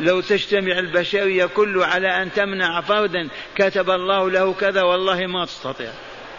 لو 0.00 0.20
تجتمع 0.20 0.78
البشرية 0.78 1.46
كله 1.46 1.86
على 1.86 2.22
أن 2.22 2.32
تمنع 2.32 2.80
فردا 2.80 3.28
كتب 3.56 3.90
الله 3.90 4.30
له 4.30 4.52
كذا 4.52 4.82
والله 4.82 5.26
ما 5.26 5.44
تستطيع. 5.44 5.90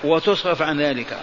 وتصرف 0.04 0.62
عن 0.62 0.82
ذلك. 0.82 1.20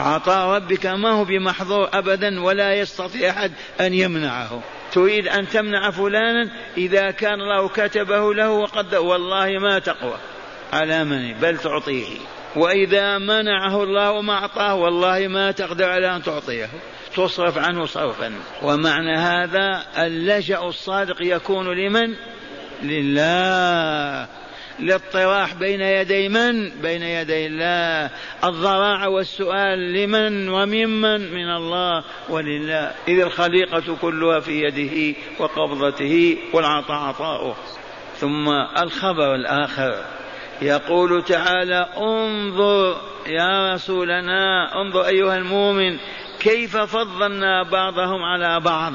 عطاء 0.00 0.56
ربك 0.56 0.86
ما 0.86 1.10
هو 1.10 1.24
بمحظور 1.24 1.88
أبدا 1.92 2.42
ولا 2.42 2.74
يستطيع 2.74 3.30
أحد 3.30 3.52
أن 3.80 3.94
يمنعه. 3.94 4.62
تريد 4.94 5.28
أن 5.28 5.48
تمنع 5.48 5.90
فلانا 5.90 6.50
إذا 6.76 7.10
كان 7.10 7.40
الله 7.40 7.68
كتبه 7.68 8.34
له 8.34 8.50
وقد 8.50 8.94
والله 8.94 9.58
ما 9.58 9.78
تقوى. 9.78 10.16
على 10.72 11.04
من 11.04 11.32
بل 11.32 11.58
تعطيه. 11.58 12.06
وإذا 12.56 13.18
منعه 13.18 13.82
الله 13.82 14.20
ما 14.20 14.32
أعطاه 14.32 14.74
والله 14.74 15.28
ما 15.28 15.50
تقدر 15.50 15.90
على 15.90 16.16
أن 16.16 16.22
تعطيه. 16.22 16.68
تصرف 17.16 17.58
عنه 17.58 17.86
صرفا. 17.86 18.32
ومعنى 18.62 19.16
هذا 19.16 19.84
اللجأ 19.98 20.58
الصادق 20.58 21.16
يكون 21.20 21.66
لمن؟ 21.68 22.14
لله. 22.82 24.28
الاطراح 24.80 25.54
بين 25.54 25.80
يدي 25.80 26.28
من؟ 26.28 26.68
بين 26.68 27.02
يدي 27.02 27.46
الله. 27.46 28.10
الضراعة 28.44 29.08
والسؤال 29.08 29.92
لمن 29.92 30.48
وممن؟ 30.48 31.34
من 31.34 31.50
الله 31.50 32.04
ولله. 32.28 32.92
إذ 33.08 33.20
الخليقة 33.20 33.96
كلها 34.00 34.40
في 34.40 34.62
يده 34.62 35.18
وقبضته 35.38 36.38
والعطاء. 36.52 37.08
عطاؤه 37.08 37.56
ثم 38.16 38.48
الخبر 38.82 39.34
الآخر. 39.34 40.04
يقول 40.62 41.24
تعالى 41.24 41.88
انظر 41.96 43.00
يا 43.26 43.74
رسولنا 43.74 44.74
انظر 44.80 45.06
أيها 45.06 45.36
المؤمن 45.36 45.98
كيف 46.40 46.76
فضلنا 46.76 47.62
بعضهم 47.62 48.22
على 48.22 48.60
بعض. 48.60 48.92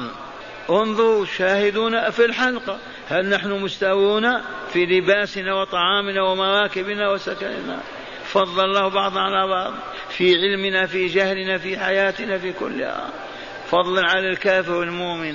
انظروا 0.70 1.24
شاهدون 1.24 2.10
في 2.10 2.24
الحلقة. 2.24 2.78
هل 3.10 3.28
نحن 3.28 3.52
مستوون 3.52 4.40
في 4.72 4.86
لباسنا 4.86 5.54
وطعامنا 5.54 6.22
ومراكبنا 6.22 7.10
وسكننا؟ 7.10 7.80
فضل 8.24 8.64
الله 8.64 8.88
بعضا 8.88 9.20
على 9.20 9.48
بعض 9.48 9.72
في 10.08 10.34
علمنا 10.34 10.86
في 10.86 11.06
جهلنا 11.06 11.58
في 11.58 11.78
حياتنا 11.78 12.38
في 12.38 12.52
كلها. 12.52 13.10
فضلا 13.70 14.02
على 14.10 14.28
الكافر 14.28 14.72
والمؤمن. 14.72 15.34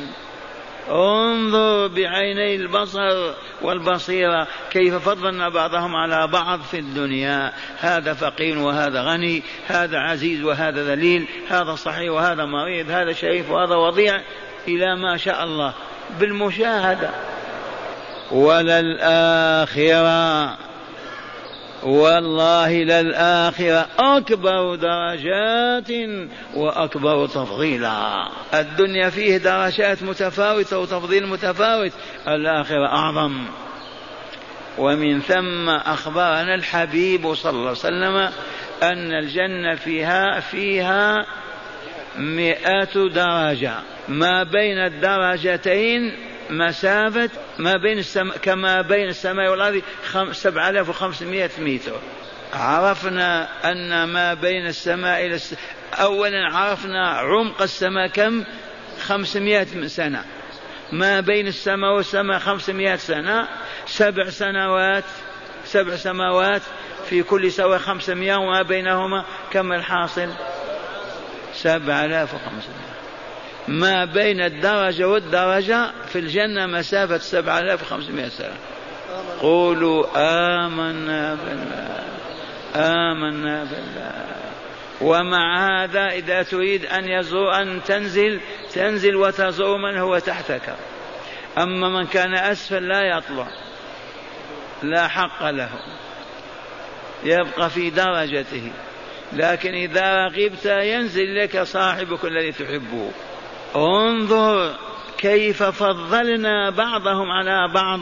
انظر 0.90 1.88
بعيني 1.88 2.56
البصر 2.56 3.34
والبصيرة. 3.62 4.48
كيف 4.72 4.96
فضلنا 4.96 5.50
بعضهم 5.50 5.96
على 5.96 6.28
بعض 6.28 6.62
في 6.62 6.80
الدنيا. 6.80 7.54
هذا 7.80 8.14
فقير 8.14 8.58
وهذا 8.58 9.02
غني 9.02 9.44
هذا 9.68 9.98
عزيز 9.98 10.44
وهذا 10.44 10.84
ذليل 10.84 11.28
هذا 11.50 11.76
صحيح 11.76 12.12
وهذا 12.12 12.46
مريض 12.46 12.90
هذا 12.90 13.14
شريف 13.14 13.50
وهذا 13.52 13.76
وضيع. 13.76 14.22
إلى 14.68 14.96
ما 14.96 15.18
شاء 15.18 15.44
الله. 15.44 15.74
بالمشاهدة. 16.20 17.35
وللآخرة. 18.32 20.16
والله 21.84 22.74
للآخرة 22.74 23.88
أكبر 24.00 24.76
درجات 24.76 26.10
وأكبر 26.56 27.28
تفضيلا. 27.28 28.28
الدنيا 28.54 29.10
فيه 29.10 29.38
درجات 29.38 30.04
متفاوتة 30.04 30.80
وتفضيل 30.80 31.28
متفاوت 31.28 31.92
الآخرة 32.28 32.88
أعظم. 32.88 33.46
ومن 34.78 35.22
ثم 35.22 35.70
أخبرنا 35.70 36.56
الحبيب 36.56 37.34
صلى 37.34 37.52
الله 37.52 37.62
عليه 37.62 37.72
وسلم 37.72 38.30
أن 38.84 39.12
الجنة 39.12 39.76
فيها 39.76 40.40
فيها 40.40 41.26
مئة 42.18 43.08
درجة. 43.08 43.74
ما 44.08 44.44
بين 44.44 44.78
الدرجتين 44.78 46.16
مسافة 46.50 47.30
ما 47.60 47.78
بين 47.78 47.98
السماء 47.98 48.38
كما 48.38 48.82
بين 48.82 49.08
السماء 49.08 49.52
والأرض 49.52 49.82
آلاف 50.46 50.90
وخمسمائة 50.90 51.50
متر. 51.58 52.00
عرفنا 52.54 53.48
أن 53.72 54.04
ما 54.04 54.34
بين 54.34 54.68
السماء 54.68 55.26
إلى 55.26 55.36
الس... 55.36 55.56
أولا 55.94 56.56
عرفنا 56.56 57.08
عمق 57.08 57.62
السماء 57.62 58.08
كم؟ 58.08 58.44
خمسمائة 59.02 59.88
سنة. 59.88 60.24
ما 60.92 61.20
بين 61.20 61.48
السماء 61.48 61.96
والسماء 61.96 62.40
خمسمائة 62.40 62.96
سنة. 62.96 63.48
سبع 63.86 64.30
سنوات 64.30 65.04
سبع 65.66 65.96
سماوات 65.96 66.62
في 67.10 67.24
كل 67.24 67.52
سواء 67.52 67.80
خمسمائة 67.80 68.36
وما 68.36 68.62
بينهما 68.62 69.26
كم 69.52 69.74
الحاصل؟ 69.74 70.30
سبع 71.54 72.06
آلاف 72.06 72.34
وخمسمائة. 72.34 72.95
ما 73.68 74.06
بين 74.06 74.42
الدرجة 74.42 75.08
والدرجة 75.08 75.92
في 76.08 76.20
الجنة 76.20 76.66
مسافة 76.66 77.18
سبعة 77.18 77.60
آلاف 77.60 77.82
وخمسمائة 77.82 78.30
سنة. 78.30 78.56
قولوا 79.42 80.06
آمنا 80.16 81.36
بالله 81.36 82.04
آمنا 82.76 83.64
بالله. 83.64 84.26
ومع 85.02 85.68
هذا 85.68 86.08
إذا 86.08 86.44
تريد 86.44 86.86
أن 86.86 87.08
يزور 87.08 87.62
أن 87.62 87.84
تنزل 87.84 88.40
تنزل 88.74 89.16
وتزور 89.16 89.78
من 89.78 89.98
هو 89.98 90.20
تحتك. 90.20 90.76
أما 91.58 91.90
من 91.90 92.08
كان 92.08 92.36
أسفل 92.36 92.88
لا 92.88 93.18
يطلع. 93.18 93.48
لا 94.84 95.08
حق 95.08 95.50
له. 95.50 95.70
يبقى 97.24 97.70
في 97.70 97.90
درجته. 97.90 98.72
لكن 99.34 99.74
إذا 99.74 100.28
غبت 100.28 100.66
ينزل 100.66 101.36
لك 101.36 101.64
صاحبك 101.64 102.26
الذي 102.26 102.52
تحبه. 102.52 103.12
انظر 103.76 104.76
كيف 105.18 105.64
فضلنا 105.64 106.70
بعضهم 106.70 107.32
على 107.32 107.74
بعض 107.74 108.00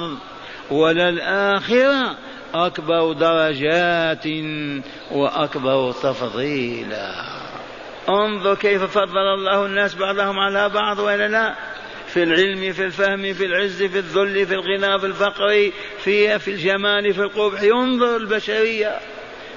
وللآخرة 0.71 2.15
أكبر 2.53 3.13
درجات 3.13 4.25
وأكبر 5.11 5.91
تفضيلا. 5.91 7.11
انظر 8.09 8.55
كيف 8.55 8.83
فضل 8.83 9.17
الله 9.17 9.65
الناس 9.65 9.95
بعضهم 9.95 10.39
على 10.39 10.69
بعض 10.69 10.99
ولا 10.99 11.27
لا. 11.27 11.55
في 12.07 12.23
العلم 12.23 12.73
في 12.73 12.85
الفهم 12.85 13.33
في 13.33 13.45
العز 13.45 13.83
في 13.83 13.99
الذل 13.99 14.45
في 14.45 14.53
الغنى 14.53 14.99
في 14.99 15.05
الفقر 15.05 15.71
في 15.99 16.39
في 16.39 16.51
الجمال 16.51 17.13
في 17.13 17.21
القبح. 17.21 17.61
انظر 17.61 18.15
البشرية 18.15 18.99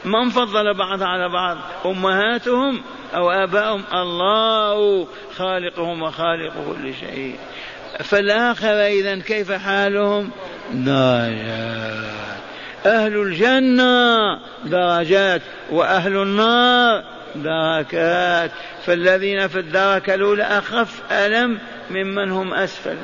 من 0.04 0.30
فضل 0.30 0.74
بعضها 0.74 1.08
على 1.08 1.28
بعض؟ 1.28 1.56
أمهاتهم. 1.86 2.82
أو 3.14 3.30
آباؤهم 3.30 3.84
الله 3.92 5.06
خالقهم 5.36 6.02
وخالق 6.02 6.52
كل 6.52 6.94
شيء. 6.94 7.36
فالآخرة 7.98 8.86
إذا 8.86 9.18
كيف 9.18 9.52
حالهم؟ 9.52 10.30
درجات. 10.72 12.16
أهل 12.86 13.16
الجنة 13.16 14.38
درجات 14.64 15.42
وأهل 15.70 16.16
النار 16.16 17.04
دركات. 17.34 18.50
فالذين 18.86 19.48
في 19.48 19.58
الدركة 19.58 20.14
الأولى 20.14 20.42
أخف 20.42 21.12
ألم 21.12 21.58
ممن 21.90 22.30
هم 22.30 22.54
أسفل. 22.54 22.96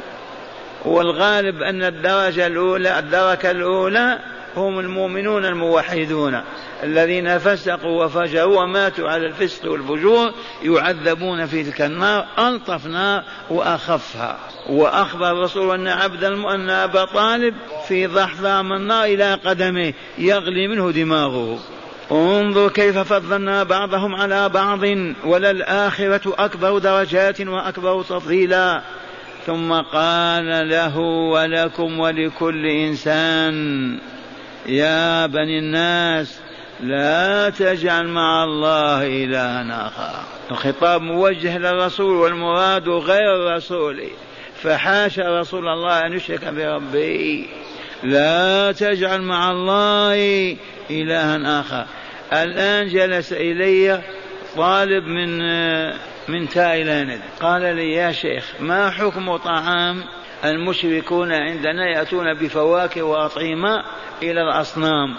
والغالب 0.85 1.63
أن 1.63 1.83
الدرجة 1.83 2.47
الأولى 2.47 2.99
الدركة 2.99 3.51
الأولى 3.51 4.19
هم 4.57 4.79
المؤمنون 4.79 5.45
الموحدون. 5.45 6.43
الذين 6.83 7.39
فسقوا 7.39 8.05
وفجروا 8.05 8.63
وماتوا 8.63 9.09
على 9.09 9.27
الفسق 9.27 9.71
والفجور 9.71 10.33
يعذبون 10.63 11.47
في 11.47 11.65
تلك 11.65 11.83
النار 11.83 12.27
ألطف 12.39 12.87
نار 12.87 13.25
وأخفها. 13.51 14.39
وأخبر 14.69 15.31
الرسول 15.31 15.75
أن 15.75 15.89
عبد 15.89 16.25
أن 16.25 16.71
أبا 16.71 17.05
طالب 17.05 17.55
في 17.89 18.07
ضحضة 18.07 18.63
من 18.63 18.77
النار 18.77 19.05
إلى 19.05 19.35
قدمه 19.35 19.93
يغلي 20.19 20.69
منه 20.69 20.91
دماغه. 20.91 21.59
انظر 22.13 22.69
كيف 22.69 22.99
فضلنا 22.99 23.63
بعضهم 23.63 24.15
على 24.15 24.49
بعض 24.49 24.81
وللآخرة 25.25 26.35
أكبر 26.39 26.79
درجات 26.79 27.41
وأكبر 27.41 28.03
تفضيلا. 28.03 28.83
ثم 29.47 29.73
قال 29.73 30.69
له 30.69 30.99
ولكم 30.99 32.01
ولكل 32.01 32.67
إنسان 32.67 33.99
يا 34.67 35.27
بني 35.27 35.59
الناس 35.59 36.42
لا 36.83 37.51
تجعل 37.51 38.09
مع 38.09 38.45
الله 38.45 39.07
إلها 39.07 39.87
آخر. 39.87 40.25
الخطاب 40.51 41.03
موجه 41.03 41.59
للرسول 41.59 42.17
والمراد 42.17 42.89
غير 42.89 43.35
الرسول. 43.37 44.05
فحاشا 44.63 45.41
رسول 45.41 45.69
الله 45.69 46.07
أن 46.07 46.13
يشرك 46.13 46.45
بربه. 46.45 47.47
لا 48.03 48.73
تجعل 48.73 49.23
مع 49.23 49.51
الله 49.51 50.57
إلها 50.91 51.61
آخر. 51.61 51.87
الآن 52.33 52.89
جلس 52.89 53.33
إلي 53.33 54.03
طالب 54.57 55.05
من 55.05 55.39
من 56.29 56.49
تايلاند. 56.49 57.21
قال 57.41 57.77
لي 57.77 57.93
يا 57.93 58.13
شيخ 58.13 58.45
ما 58.61 58.91
حكم 58.91 59.37
طعام 59.37 60.05
المشركون 60.45 61.33
عندنا 61.33 61.89
يأتون 61.89 62.35
بفواكه 62.35 63.03
وأطعمة 63.03 63.85
إلى 64.23 64.43
الأصنام؟ 64.43 65.17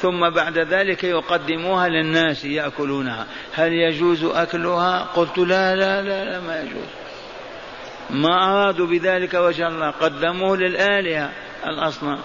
ثم 0.00 0.30
بعد 0.30 0.58
ذلك 0.58 1.04
يقدموها 1.04 1.88
للناس 1.88 2.44
يأكلونها. 2.44 3.26
هل 3.52 3.72
يجوز 3.72 4.24
أكلها؟ 4.24 5.02
قلت 5.02 5.38
لا 5.38 5.76
لا 5.76 6.02
لا, 6.02 6.24
لا 6.24 6.40
ما 6.40 6.60
يجوز. 6.60 6.88
ما 8.10 8.44
أرادوا 8.44 8.86
بذلك 8.86 9.34
وجه 9.34 9.68
الله 9.68 9.90
قدموه 9.90 10.56
للآلهة 10.56 11.30
الأصنام. 11.66 12.18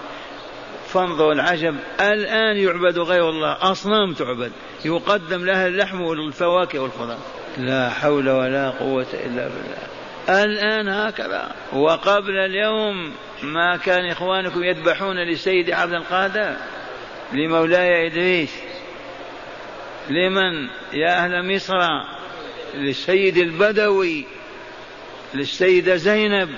فانظروا 0.88 1.32
العجب 1.32 1.76
الآن 2.00 2.56
يعبد 2.56 2.98
غير 2.98 3.28
الله 3.28 3.56
أصنام 3.60 4.12
تعبد. 4.14 4.52
يقدم 4.84 5.44
لها 5.44 5.66
اللحم 5.66 6.00
والفواكه 6.00 6.78
والخضار. 6.78 7.18
لا 7.58 7.90
حول 7.90 8.28
ولا 8.28 8.70
قوة 8.70 9.06
إلا 9.12 9.48
بالله. 9.48 9.90
الآن 10.28 10.88
هكذا. 10.88 11.52
وقبل 11.72 12.38
اليوم 12.38 13.12
ما 13.42 13.76
كان 13.76 14.10
إخوانكم 14.10 14.64
يذبحون 14.64 15.32
لسيد 15.32 15.70
عبد 15.70 15.92
القادر؟ 15.92 16.56
لمولاي 17.32 18.06
إدريس 18.06 18.50
لمن 20.10 20.68
يا 20.92 21.24
أهل 21.24 21.54
مصر 21.54 21.78
للسيد 22.74 23.36
البدوي 23.36 24.24
للسيدة 25.34 25.96
زينب 25.96 26.48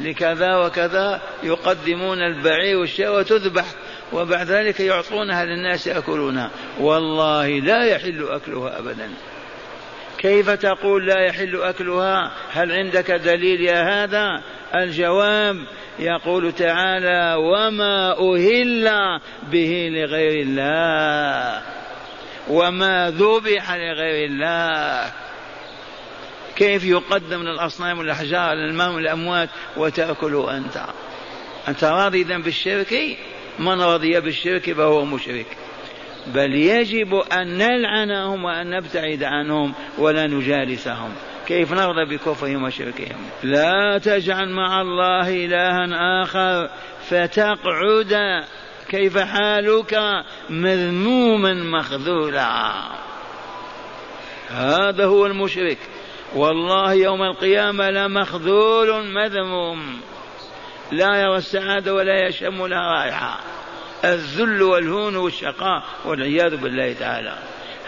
لكذا 0.00 0.56
وكذا 0.56 1.22
يقدمون 1.42 2.22
البعير 2.22 2.78
والشاة 2.78 3.12
وتذبح 3.12 3.64
وبعد 4.12 4.46
ذلك 4.46 4.80
يعطونها 4.80 5.44
للناس 5.44 5.86
يأكلونها. 5.86 6.50
والله 6.80 7.48
لا 7.48 7.84
يحل 7.84 8.28
أكلها 8.30 8.78
أبدا. 8.78 9.10
كيف 10.18 10.50
تقول 10.50 11.06
لا 11.06 11.26
يحل 11.26 11.62
أكلها؟ 11.62 12.32
هل 12.52 12.72
عندك 12.72 13.10
دليل 13.10 13.60
يا 13.60 14.04
هذا؟ 14.04 14.42
الجواب 14.74 15.56
يقول 15.98 16.52
تعالى 16.52 17.34
وما 17.38 18.12
أهل 18.12 19.20
به 19.42 19.88
لغير 19.92 20.42
الله 20.42 21.62
وما 22.48 23.10
ذبح 23.10 23.72
لغير 23.72 24.30
الله 24.30 25.12
كيف 26.56 26.84
يقدم 26.84 27.42
للأصنام 27.42 27.98
والأحجار 27.98 28.54
للماء 28.54 28.94
والأموات 28.94 29.48
وتأكل 29.76 30.46
أنت 30.50 30.84
أنت 31.68 31.84
راضي 31.84 32.22
إذا 32.22 32.38
بالشرك؟ 32.38 33.18
من 33.58 33.80
رضي 33.80 34.20
بالشرك 34.20 34.72
فهو 34.72 35.04
مشرك. 35.04 35.46
بل 36.26 36.54
يجب 36.54 37.14
أن 37.14 37.58
نلعنهم 37.58 38.44
وأن 38.44 38.70
نبتعد 38.70 39.22
عنهم 39.22 39.74
ولا 39.98 40.26
نجالسهم. 40.26 41.14
كيف 41.46 41.72
نرضى 41.72 42.04
بكفرهم 42.04 42.64
وشركهم؟ 42.64 43.16
لا 43.42 43.98
تجعل 43.98 44.48
مع 44.48 44.80
الله 44.80 45.44
إلها 45.44 46.22
آخر 46.22 46.70
فتقعد 47.08 48.44
كيف 48.88 49.18
حالك 49.18 50.00
مذموما 50.50 51.54
مخذولا. 51.54 52.72
هذا 54.50 55.04
هو 55.04 55.26
المشرك. 55.26 55.78
والله 56.34 56.92
يوم 56.92 57.22
القيامة 57.22 57.90
لمخذول 57.90 59.04
مذموم. 59.04 60.00
لا 60.92 61.16
يرى 61.16 61.36
السعادة 61.36 61.94
ولا 61.94 62.26
يشم 62.26 62.66
لها 62.66 62.92
رائحة. 62.92 63.40
الذل 64.04 64.62
والهون 64.62 65.16
والشقاء 65.16 65.82
والعياذ 66.04 66.56
بالله 66.56 66.92
تعالى. 66.92 67.38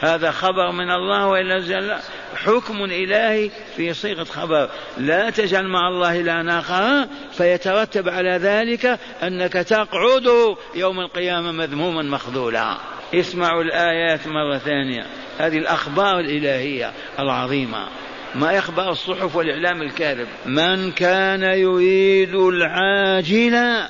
هذا 0.00 0.30
خبر 0.30 0.72
من 0.72 0.90
الله 0.90 1.26
وإلا 1.26 1.58
جل 1.60 1.96
حكم 2.36 2.84
إلهي 2.84 3.50
في 3.76 3.94
صيغة 3.94 4.24
خبر. 4.24 4.68
لا 4.98 5.30
تجعل 5.30 5.68
مع 5.68 5.88
الله 5.88 6.20
إلها 6.20 6.58
آخر. 6.58 7.08
فيترتب 7.32 8.08
على 8.08 8.30
ذلك 8.30 8.98
أنك 9.22 9.52
تقعد 9.52 10.56
يوم 10.74 11.00
القيامة 11.00 11.52
مذموما 11.52 12.02
مخذولا. 12.02 12.76
اسمعوا 13.14 13.62
الآيات 13.62 14.26
مرة 14.26 14.58
ثانية. 14.58 15.06
هذه 15.38 15.58
الأخبار 15.58 16.20
الإلهية 16.20 16.92
العظيمة. 17.18 17.88
ما 18.34 18.52
يخبر 18.52 18.90
الصحف 18.90 19.36
والإعلام 19.36 19.82
الكاذب؟ 19.82 20.28
من 20.46 20.92
كان 20.92 21.42
يريد 21.42 22.34
العاجلة 22.34 23.88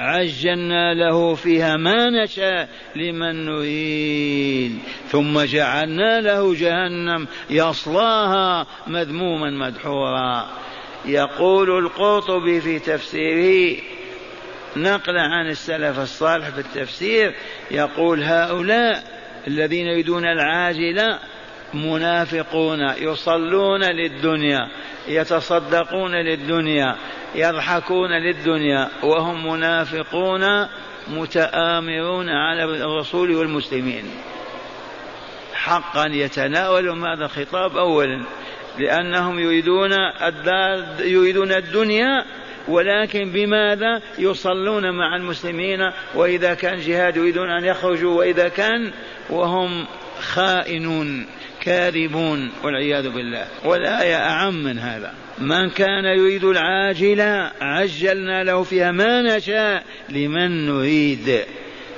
عجلنا 0.00 0.94
له 0.94 1.34
فيها 1.34 1.76
ما 1.76 2.24
نشاء 2.24 2.68
لمن 2.96 3.44
نريد. 3.44 4.78
ثم 5.08 5.40
جعلنا 5.40 6.20
له 6.20 6.54
جهنم 6.54 7.26
يصلاها 7.50 8.66
مذموما 8.86 9.50
مدحورا. 9.50 10.46
يقول 11.04 11.78
القرطبي 11.78 12.60
في 12.60 12.78
تفسيره 12.78 13.76
نقل 14.76 15.18
عن 15.18 15.46
السلف 15.46 15.98
الصالح 15.98 16.48
في 16.48 16.58
التفسير 16.58 17.34
يقول 17.70 18.22
هؤلاء 18.22 19.04
الذين 19.46 19.86
يريدون 19.86 20.24
العاجله 20.24 21.18
منافقون 21.74 22.80
يصلون 22.98 23.84
للدنيا 23.84 24.68
يتصدقون 25.08 26.14
للدنيا 26.14 26.96
يضحكون 27.34 28.10
للدنيا 28.10 28.88
وهم 29.02 29.52
منافقون 29.52 30.66
متآمرون 31.08 32.28
على 32.28 32.64
الرسول 32.64 33.36
والمسلمين. 33.36 34.04
حقا 35.54 36.06
يتناولون 36.06 37.04
هذا 37.04 37.24
الخطاب 37.24 37.76
أولا 37.76 38.24
لأنهم 38.78 39.38
يريدون 39.38 39.92
الدار 40.22 41.06
يريدون 41.06 41.52
الدنيا 41.52 42.24
ولكن 42.68 43.32
بماذا 43.32 44.02
يصلون 44.18 44.90
مع 44.90 45.16
المسلمين؟ 45.16 45.92
وإذا 46.14 46.54
كان 46.54 46.78
جهاد 46.78 47.16
يريدون 47.16 47.50
أن 47.50 47.64
يخرجوا 47.64 48.18
وإذا 48.18 48.48
كان 48.48 48.92
وهم 49.30 49.86
خائنون 50.20 51.26
كاذبون 51.60 52.52
والعياذ 52.64 53.10
بالله. 53.10 53.46
والآية 53.64 54.16
أعم 54.16 54.54
من 54.54 54.78
هذا. 54.78 55.14
من 55.40 55.70
كان 55.70 56.04
يريد 56.04 56.44
العاجلة 56.44 57.52
عجلنا 57.60 58.44
له 58.44 58.62
فيها 58.62 58.92
ما 58.92 59.22
نشاء 59.36 59.84
لمن 60.08 60.66
نريد. 60.66 61.44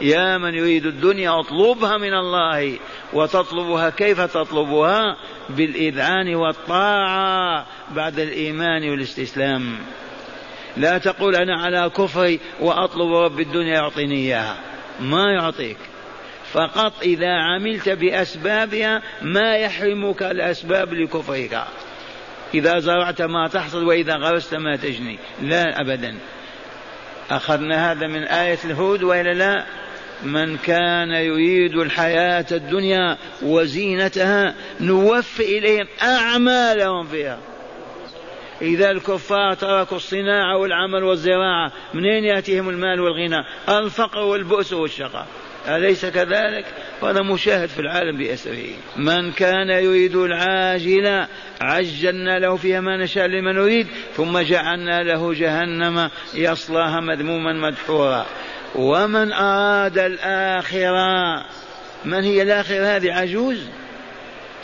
يا 0.00 0.38
من 0.38 0.54
يريد 0.54 0.86
الدنيا 0.86 1.40
اطلبها 1.40 1.98
من 1.98 2.14
الله 2.14 2.78
وتطلبها 3.12 3.90
كيف 3.90 4.20
تطلبها؟ 4.20 5.16
بالإذعان 5.50 6.34
والطاعة 6.34 7.66
بعد 7.94 8.18
الإيمان 8.18 8.90
والاستسلام. 8.90 9.78
لا 10.76 10.98
تقول 10.98 11.36
أنا 11.36 11.56
على 11.56 11.90
كفري 11.90 12.40
وأطلب 12.60 13.12
رب 13.12 13.40
الدنيا 13.40 13.74
يعطيني 13.74 14.14
إياها. 14.14 14.56
ما 15.00 15.32
يعطيك. 15.32 15.76
فقط 16.52 16.92
إذا 17.02 17.32
عملت 17.32 17.88
بأسبابها 17.88 19.02
ما 19.22 19.56
يحرمك 19.56 20.22
الأسباب 20.22 20.94
لكفرك. 20.94 21.64
إذا 22.54 22.78
زرعت 22.78 23.22
ما 23.22 23.48
تحصد 23.48 23.82
وإذا 23.82 24.16
غرست 24.16 24.54
ما 24.54 24.76
تجني. 24.76 25.18
لا 25.42 25.80
أبدا. 25.80 26.18
أخذنا 27.30 27.92
هذا 27.92 28.06
من 28.06 28.22
آية 28.22 28.58
الهود 28.64 29.02
وإلا 29.02 29.34
لا 29.34 29.64
من 30.22 30.56
كان 30.56 31.10
يريد 31.10 31.74
الحياة 31.74 32.46
الدنيا 32.52 33.16
وزينتها 33.42 34.54
نوفي 34.80 35.58
إليهم 35.58 35.86
أعمالهم 36.02 37.06
فيها. 37.06 37.38
إذا 38.62 38.90
الكفار 38.90 39.54
تركوا 39.54 39.96
الصناعة 39.96 40.58
والعمل 40.58 41.02
والزراعة 41.04 41.72
منين 41.94 42.24
يأتيهم 42.24 42.68
المال 42.68 43.00
والغنى؟ 43.00 43.44
الفقر 43.68 44.18
والبؤس 44.18 44.72
والشقاء. 44.72 45.26
أليس 45.68 46.06
كذلك؟ 46.06 46.64
وهذا 47.02 47.22
مشاهد 47.22 47.68
في 47.68 47.78
العالم 47.78 48.18
بأسره 48.18 48.66
من 48.96 49.32
كان 49.32 49.70
يريد 49.70 50.16
العاجلة 50.16 51.28
عجلنا 51.60 52.38
له 52.38 52.56
فيها 52.56 52.80
ما 52.80 52.96
نشاء 52.96 53.26
لمن 53.26 53.54
نريد 53.54 53.86
ثم 54.16 54.38
جعلنا 54.38 55.02
له 55.02 55.34
جهنم 55.34 56.10
يصلاها 56.34 57.00
مذموما 57.00 57.52
مدحورا. 57.52 58.26
ومن 58.74 59.32
أراد 59.32 59.98
الآخرة 59.98 61.44
من 62.04 62.24
هي 62.24 62.42
الآخرة 62.42 62.96
هذه؟ 62.96 63.12
عجوز؟ 63.12 63.58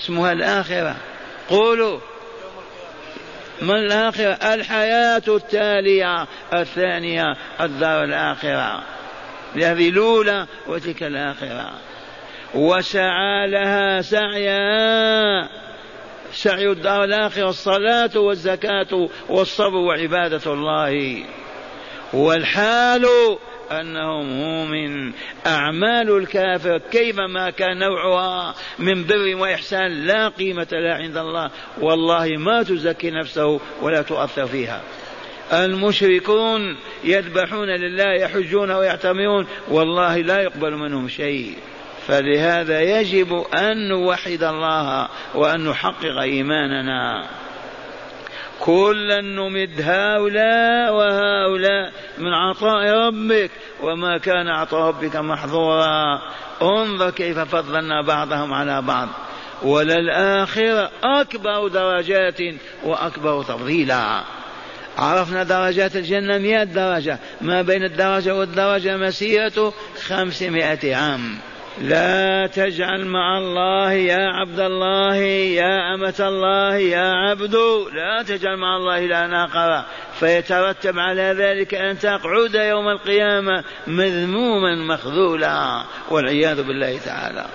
اسمها 0.00 0.32
الآخرة. 0.32 0.96
قولوا. 1.48 2.00
من 3.62 3.74
الآخرة؟ 3.74 4.54
الحياة 4.54 5.22
التالية 5.28 6.26
الثانية 6.54 7.36
الدار 7.60 8.04
الآخرة. 8.04 8.97
هذه 9.56 9.88
الأولى 9.88 10.46
وتلك 10.66 11.02
الآخرة. 11.02 11.70
وسعى 12.54 13.46
لها 13.50 14.00
سعيا. 14.00 15.48
سعي 16.32 16.70
الدار 16.70 17.04
الآخرة 17.04 17.48
الصلاة 17.48 18.18
والزكاة 18.18 19.08
والصبر 19.28 19.76
وعبادة 19.76 20.52
الله. 20.52 21.24
والحال 22.12 23.06
أنه 23.70 24.22
مؤمن 24.22 25.12
أعمال 25.46 26.16
الكافر 26.16 26.78
كيفما 26.78 27.50
كان 27.50 27.78
نوعها 27.78 28.54
من 28.78 29.04
بر 29.04 29.36
وإحسان 29.36 30.06
لا 30.06 30.28
قيمة 30.28 30.66
لها 30.72 30.94
عند 30.94 31.16
الله. 31.16 31.50
والله 31.80 32.26
ما 32.36 32.62
تزكي 32.62 33.10
نفسه 33.10 33.60
ولا 33.82 34.02
تؤثر 34.02 34.46
فيها. 34.46 34.82
المشركون 35.52 36.76
يذبحون 37.04 37.68
لله 37.68 38.12
يحجون 38.12 38.70
ويعتمرون 38.70 39.46
والله 39.68 40.16
لا 40.16 40.40
يقبل 40.40 40.72
منهم 40.76 41.08
شيء. 41.08 41.54
فلهذا 42.06 42.80
يجب 42.80 43.44
أن 43.54 43.88
نوحد 43.88 44.42
الله 44.42 45.08
وأن 45.34 45.64
نحقق 45.64 46.18
إيماننا. 46.20 47.26
كلا 48.60 49.20
نمد 49.20 49.80
هؤلاء 49.80 50.94
وهؤلاء 50.94 51.92
من 52.18 52.32
عطاء 52.34 53.06
ربك 53.06 53.50
وما 53.82 54.18
كان 54.18 54.48
عطاء 54.48 54.88
ربك 54.88 55.16
محظورا. 55.16 56.22
انظر 56.62 57.10
كيف 57.10 57.38
فضلنا 57.38 58.02
بعضهم 58.02 58.52
على 58.52 58.82
بعض. 58.82 59.08
وللآخرة 59.62 60.90
أكبر 61.04 61.68
درجات 61.68 62.40
وأكبر 62.84 63.42
تفضيلا. 63.42 64.24
عرفنا 64.98 65.42
درجات 65.42 65.96
الجنة 65.96 66.38
مئة 66.38 66.64
درجة 66.64 67.18
ما 67.40 67.62
بين 67.62 67.84
الدرجة 67.84 68.34
والدرجة 68.34 68.96
مسيرة 68.96 69.74
خمسمائة 70.06 70.96
عام. 70.96 71.38
لا 71.80 72.46
تجعل 72.46 73.04
مع 73.06 73.38
الله 73.38 73.92
يا 73.92 74.28
عبد 74.28 74.60
الله 74.60 75.16
يا 75.16 75.94
أمة 75.94 76.14
الله 76.20 76.76
يا 76.76 77.12
عبد. 77.12 77.54
لا 77.92 78.22
تجعل 78.22 78.56
مع 78.56 78.76
الله 78.76 78.98
إلها 78.98 79.44
آخر 79.44 79.84
فيترتب 80.20 80.98
على 80.98 81.34
ذلك 81.38 81.74
أن 81.74 81.98
تقعد 81.98 82.54
يوم 82.54 82.88
القيامة 82.88 83.64
مذموما 83.86 84.94
مخذولا 84.94 85.84
والعياذ 86.10 86.62
بالله 86.62 86.98
تعالى. 86.98 87.46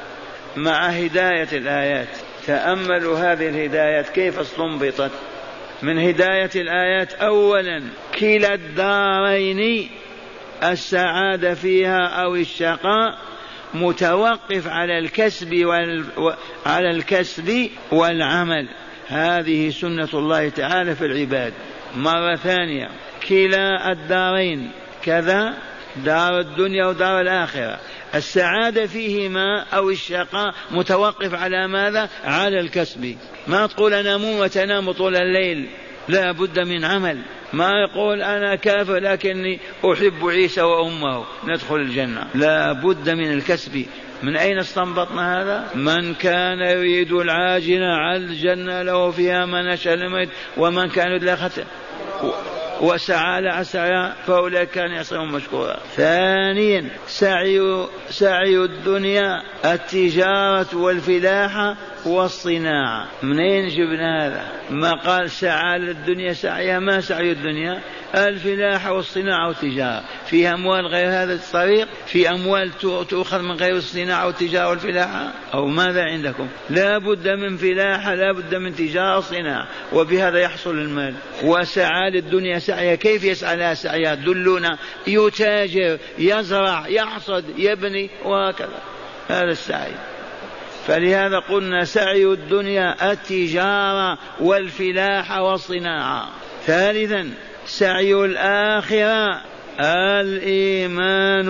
مع 0.56 0.86
هداية 0.88 1.48
الآيات 1.54 2.08
تأملوا 2.48 3.18
هذه 3.18 3.50
الهدايات 3.50 4.10
كيف 4.10 4.40
استنبطت؟ 4.40 5.12
من 5.84 6.00
هداية 6.00 6.50
الآيات. 6.56 7.14
أولا 7.14 7.84
كلا 8.20 8.54
الدارين 8.54 9.90
السعادة 10.64 11.54
فيها 11.54 12.08
أو 12.08 12.36
الشقاء 12.36 13.18
متوقف 13.74 14.68
على 14.68 15.00
الكسب 15.00 15.66
وال... 15.66 16.06
على 16.66 16.90
الكسب 16.90 17.70
والعمل. 17.92 18.68
هذه 19.08 19.70
سنة 19.70 20.10
الله 20.14 20.50
تعالى 20.50 20.96
في 20.96 21.06
العباد. 21.06 21.54
مرة 21.96 22.36
ثانية 22.36 22.90
كلا 23.30 23.92
الدارين. 23.92 24.72
كذا 25.04 25.54
دار 26.06 26.40
الدنيا 26.40 26.86
ودار 26.86 27.22
الآخرة. 27.22 27.80
السعادة 28.16 28.88
فيهما 28.88 29.66
أو 29.74 29.90
الشقاء 29.90 30.54
متوقف 30.72 31.34
على 31.34 31.68
ماذا؟ 31.68 32.10
على 32.24 32.60
الكسب. 32.60 33.16
ما 33.48 33.68
تقول 33.68 33.94
أنا 33.94 34.18
مو 34.18 34.44
وتنام 34.44 34.92
طول 34.92 35.16
الليل. 35.16 35.70
لا 36.08 36.32
بد 36.32 36.60
من 36.60 36.86
عمل. 36.86 37.22
ما 37.54 37.72
يقول 37.72 38.22
أنا 38.22 38.56
كافر 38.56 38.98
لكني 38.98 39.60
أحب 39.86 40.28
عيسى 40.28 40.62
وأمه. 40.62 41.26
ندخل 41.48 41.76
الجنة. 41.76 42.28
لا 42.36 42.72
بد 42.72 43.10
من 43.10 43.34
الكسب. 43.34 43.86
من 44.24 44.38
أين 44.38 44.60
استنبطنا 44.60 45.42
هذا؟ 45.42 45.68
من 45.76 46.14
كان 46.14 46.60
يريد 46.60 47.12
العاجلة 47.12 47.86
عجلنا 47.86 48.84
له 48.84 49.12
فيها 49.12 49.46
ما 49.46 49.74
نشاء 49.74 50.28
ومن 50.58 50.90
كان 50.90 51.08
يريد 51.08 51.24
وسعى 52.82 53.42
لها 53.42 53.64
سعيا 53.64 54.14
فأولئك 54.28 54.70
كان 54.70 54.92
يصيرون 54.92 55.32
مشكورا. 55.32 55.78
ثانيا 55.96 56.90
سعي 57.08 57.86
سعي 58.10 58.58
الدنيا 58.58 59.42
التجارة 59.66 60.78
والفلاحة 60.78 61.76
والصناعة. 62.06 63.08
منين 63.24 63.68
جبنا 63.68 64.26
هذا؟ 64.26 64.46
ما 64.70 64.94
قال 64.94 65.32
سعى 65.32 65.80
للدنيا 65.80 66.34
سعيها 66.34 66.80
ما 66.80 67.02
سعي 67.02 67.32
الدنيا؟ 67.32 67.82
الفلاحة 68.16 68.92
والصناعة 68.92 69.48
والتجارة. 69.48 70.04
في 70.26 70.48
أموال 70.48 70.88
غير 70.88 71.08
هذا 71.08 71.34
الطريق؟ 71.34 71.88
في 72.06 72.30
أموال 72.30 72.72
تؤخذ 73.10 73.42
من 73.42 73.52
غير 73.52 73.76
الصناعة 73.76 74.28
والتجارة 74.28 74.70
والفلاحة 74.70 75.32
أو 75.54 75.68
ماذا 75.68 76.04
عندكم؟ 76.04 76.48
لا 76.70 76.98
بد 76.98 77.28
من 77.28 77.58
فلاحة 77.58 78.16
لا 78.16 78.32
بد 78.32 78.56
من 78.56 78.76
تجارة 78.76 79.18
وصناعة 79.18 79.68
وبهذا 79.94 80.40
يحصل 80.40 80.78
المال. 80.78 81.14
وسعى 81.44 82.10
للدنيا 82.12 82.60
سعيها 82.64 82.96
كيف 82.96 83.24
يسعى 83.24 83.56
لها 83.56 83.74
سعيها 83.74 84.16
دلونا 84.16 84.78
يتاجر 85.08 85.98
يزرع 86.18 86.88
يحصد 86.88 87.46
يبني 87.58 88.10
وهكذا. 88.26 88.80
هذا 89.28 89.52
السعي. 89.52 89.94
فلهذا 90.88 91.40
قلنا 91.40 91.86
سعي 91.86 92.26
الدنيا 92.26 93.12
التجارة 93.12 94.18
والفلاحة 94.40 95.42
والصناعة. 95.42 96.30
ثالثا 96.66 97.32
سعي 97.66 98.14
الآخرة 98.14 99.53
الإيمان 99.80 101.50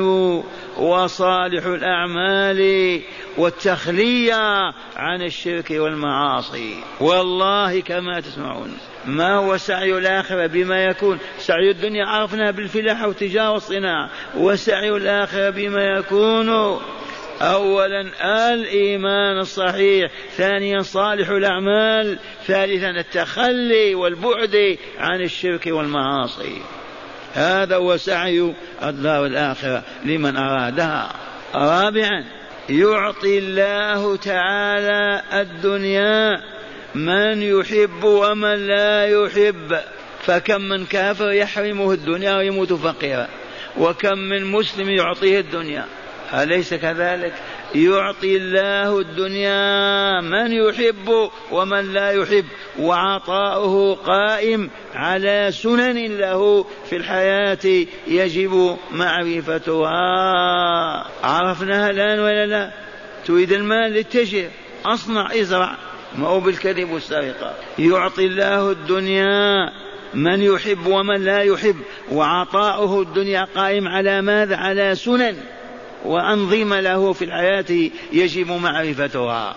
وصالح 0.77 1.65
الأعمال 1.65 3.01
والتخلية 3.37 4.73
عن 4.95 5.21
الشرك 5.21 5.71
والمعاصي. 5.71 6.83
والله 6.99 7.79
كما 7.79 8.19
تسمعون 8.19 8.77
ما 9.05 9.35
هو 9.35 9.57
سعي 9.57 9.97
الآخرة 9.97 10.47
بما 10.47 10.85
يكون؟ 10.85 11.19
سعي 11.37 11.71
الدنيا 11.71 12.05
عرفنا 12.05 12.51
بالفلاحة 12.51 13.07
والتجارة 13.07 13.51
والصناعة 13.51 14.09
وسعي 14.37 14.89
الآخرة 14.89 15.49
بما 15.49 15.83
يكون؟ 15.83 16.49
أولا 17.41 18.01
الإيمان 18.53 19.39
الصحيح 19.39 20.11
ثانيا 20.31 20.79
صالح 20.79 21.29
الأعمال 21.29 22.19
ثالثا 22.45 22.89
التخلي 22.89 23.95
والبعد 23.95 24.77
عن 24.97 25.21
الشرك 25.21 25.67
والمعاصي. 25.67 26.61
هذا 27.33 27.75
هو 27.75 27.97
سعي 27.97 28.53
الدار 28.83 29.25
الآخرة 29.25 29.83
لمن 30.05 30.37
أرادها. 30.37 31.13
رابعا 31.55 32.25
يعطي 32.69 33.37
الله 33.37 34.15
تعالى 34.15 35.21
الدنيا 35.33 36.41
من 36.95 37.41
يحب 37.41 38.03
ومن 38.03 38.67
لا 38.67 39.05
يحب. 39.05 39.79
فكم 40.25 40.61
من 40.61 40.85
كافر 40.85 41.31
يحرمه 41.31 41.93
الدنيا 41.93 42.37
ويموت 42.37 42.73
فقيرا. 42.73 43.27
وكم 43.77 44.17
من 44.17 44.45
مسلم 44.45 44.89
يعطيه 44.89 45.39
الدنيا. 45.39 45.85
أليس 46.33 46.73
كذلك؟ 46.73 47.33
يعطي 47.75 48.37
الله 48.37 48.99
الدنيا 48.99 50.21
من 50.21 50.51
يحب 50.51 51.29
ومن 51.51 51.93
لا 51.93 52.11
يحب 52.11 52.45
وعطاؤه 52.79 53.95
قائم 53.95 54.69
على 54.95 55.49
سنن 55.51 56.17
له 56.17 56.65
في 56.89 56.95
الحياة 56.95 57.85
يجب 58.07 58.77
معرفتها. 58.91 59.93
عرفناها 61.23 61.89
الآن 61.89 62.19
ولا 62.19 62.45
لا؟ 62.45 62.71
تريد 63.25 63.51
المال 63.51 63.91
للتجر 63.91 64.49
أصنع 64.85 65.31
ازرع. 65.35 65.77
ما 66.17 66.27
هو 66.27 66.39
بالكذب 66.39 66.91
والسرقة. 66.91 67.53
يعطي 67.79 68.25
الله 68.25 68.71
الدنيا 68.71 69.69
من 70.13 70.41
يحب 70.41 70.85
ومن 70.85 71.23
لا 71.23 71.39
يحب 71.39 71.75
وعطاؤه 72.11 73.01
الدنيا 73.01 73.47
قائم 73.55 73.87
على 73.87 74.21
ماذا؟ 74.21 74.55
على 74.55 74.95
سنن. 74.95 75.35
وأنظمة 76.05 76.79
له 76.79 77.13
في 77.13 77.25
الحياة 77.25 77.89
يجب 78.11 78.51
معرفتها. 78.51 79.55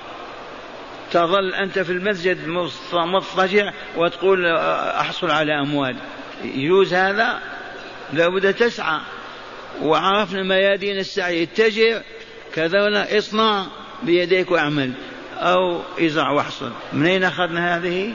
تظل 1.13 1.55
أنت 1.55 1.79
في 1.79 1.93
المسجد 1.93 2.49
مضطجع 2.93 3.73
وتقول 3.97 4.47
أحصل 4.47 5.31
على 5.31 5.61
أموال. 5.61 5.97
يجوز 6.45 6.95
هذا؟ 6.95 7.41
لابد 8.13 8.55
تسعى. 8.55 9.01
وعرفنا 9.83 10.43
ميادين 10.43 10.99
السعي. 10.99 11.43
اتجر 11.43 12.03
كذا 12.55 12.83
ولا 12.85 13.19
اصنع 13.19 13.67
بيديك 14.03 14.51
واعمل. 14.51 14.93
أو 15.37 15.81
ازرع 16.01 16.31
واحصل. 16.31 16.73
منين 16.93 17.25
أخذنا 17.25 17.77
هذه؟ 17.77 18.13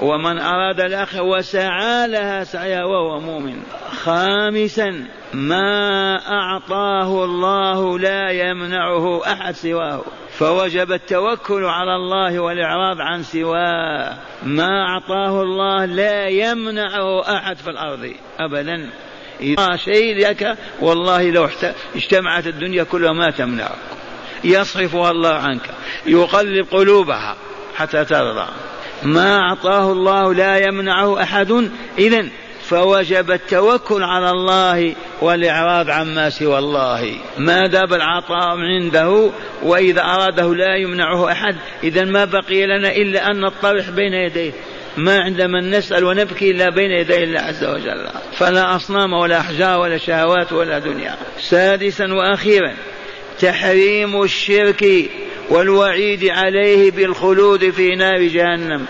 ومن 0.00 0.38
أراد 0.38 0.80
الآخرة 0.80 1.22
وسعى 1.22 2.08
لها 2.08 2.44
سعيها 2.44 2.84
وهو 2.84 3.20
مؤمن. 3.20 3.62
خامسا 4.04 5.04
ما 5.34 6.16
أعطاه 6.28 7.24
الله 7.24 7.98
لا 7.98 8.30
يمنعه 8.30 9.32
أحد 9.32 9.54
سواه. 9.54 10.04
فوجب 10.38 10.92
التوكل 10.92 11.64
على 11.64 11.96
الله 11.96 12.40
والإعراض 12.40 13.00
عن 13.00 13.22
سواه. 13.22 14.18
ما 14.42 14.86
أعطاه 14.88 15.42
الله 15.42 15.84
لا 15.84 16.28
يمنعه 16.28 17.36
أحد 17.36 17.56
في 17.56 17.70
الأرض. 17.70 18.12
أبدا. 18.38 18.90
إذا 19.40 19.76
شيء 19.76 20.28
لك 20.28 20.56
والله 20.80 21.30
لو 21.30 21.48
اجتمعت 21.94 22.46
الدنيا 22.46 22.84
كلها 22.84 23.12
ما 23.12 23.30
تمنعك. 23.30 23.78
يصرفها 24.44 25.10
الله 25.10 25.34
عنك. 25.34 25.70
يقلب 26.06 26.66
قلوبها 26.70 27.36
حتى 27.76 28.04
ترضى. 28.04 28.46
ما 29.02 29.38
أعطاه 29.38 29.92
الله 29.92 30.34
لا 30.34 30.58
يمنعه 30.58 31.22
أحد. 31.22 31.70
إذا 31.98 32.28
فوجب 32.68 33.30
التوكل 33.30 34.02
على 34.02 34.30
الله 34.30 34.94
والإعراض 35.20 35.90
عما 35.90 36.30
سوى 36.30 36.58
الله. 36.58 37.14
ما 37.38 37.66
داب 37.66 37.92
العطاء 37.92 38.56
عنده 38.58 39.30
وإذا 39.62 40.00
أراده 40.00 40.54
لا 40.54 40.76
يمنعه 40.76 41.32
أحد 41.32 41.56
إذا 41.84 42.04
ما 42.04 42.24
بقي 42.24 42.66
لنا 42.66 42.96
إلا 42.96 43.30
أن 43.30 43.40
نطرح 43.40 43.90
بين 43.90 44.12
يديه. 44.12 44.52
ما 44.96 45.20
عندما 45.20 45.60
نسأل 45.60 46.04
ونبكي 46.04 46.50
إلا 46.50 46.70
بين 46.70 46.90
يدي 46.90 47.24
الله 47.24 47.40
عز 47.40 47.64
وجل. 47.64 48.06
فلا 48.32 48.76
أصنام 48.76 49.12
ولا 49.12 49.40
أحجار 49.40 49.80
ولا 49.80 49.98
شهوات 49.98 50.52
ولا 50.52 50.78
دنيا. 50.78 51.16
سادسا 51.40 52.04
وأخيرا 52.12 52.74
تحريم 53.40 54.22
الشرك 54.22 54.84
والوعيد 55.50 56.24
عليه 56.24 56.90
بالخلود 56.90 57.70
في 57.70 57.94
نار 57.94 58.22
جهنم. 58.22 58.86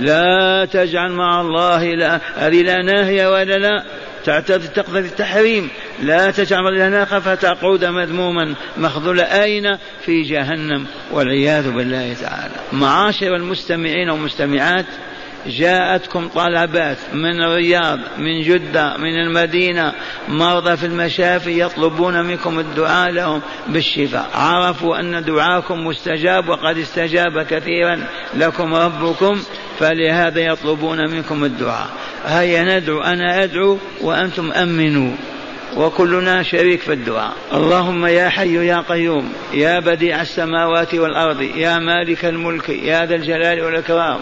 لا 0.00 0.64
تجعل 0.72 1.12
مع 1.12 1.40
الله 1.40 1.84
لا 1.84 2.20
هذه 2.36 2.62
لا 2.62 2.82
ناهية 2.82 3.32
ولا 3.32 3.58
لا. 3.58 3.84
تعتد 4.24 4.84
التحريم. 4.96 5.68
لا 6.02 6.30
تجعل 6.30 6.74
لنا 6.74 7.04
فتقعد 7.04 7.84
مذموما 7.84 8.54
مخذولا 8.76 9.42
أين؟ 9.42 9.76
في 10.06 10.22
جهنم 10.22 10.86
والعياذ 11.10 11.70
بالله 11.70 12.14
تعالى. 12.20 12.54
معاشر 12.72 13.36
المستمعين 13.36 14.10
والمستمعات 14.10 14.86
جاءتكم 15.46 16.28
طلبات 16.28 16.98
من 17.12 17.42
الرياض 17.42 17.98
من 18.18 18.42
جدة 18.42 18.96
من 18.96 19.20
المدينة 19.26 19.92
مرضى 20.28 20.76
في 20.76 20.86
المشافي 20.86 21.60
يطلبون 21.60 22.24
منكم 22.24 22.58
الدعاء 22.58 23.10
لهم 23.10 23.40
بالشفاء. 23.68 24.30
عرفوا 24.34 25.00
أن 25.00 25.24
دعاكم 25.24 25.86
مستجاب 25.86 26.48
وقد 26.48 26.78
استجاب 26.78 27.42
كثيرا 27.42 28.06
لكم 28.34 28.74
ربكم 28.74 29.42
فلهذا 29.78 30.40
يطلبون 30.40 31.10
منكم 31.10 31.44
الدعاء. 31.44 31.88
هيا 32.26 32.78
ندعو 32.78 33.00
أنا 33.00 33.44
أدعو 33.44 33.78
وأنتم 34.00 34.52
أمنوا 34.52 35.12
وكلنا 35.76 36.42
شريك 36.42 36.80
في 36.80 36.92
الدعاء. 36.92 37.32
اللهم 37.54 38.06
يا 38.06 38.28
حي 38.28 38.66
يا 38.66 38.84
قيوم 38.88 39.32
يا 39.54 39.80
بديع 39.80 40.22
السماوات 40.22 40.94
والأرض 40.94 41.42
يا 41.42 41.78
مالك 41.78 42.24
الملك 42.24 42.68
يا 42.68 43.06
ذا 43.06 43.14
الجلال 43.14 43.60
والإكرام. 43.60 44.18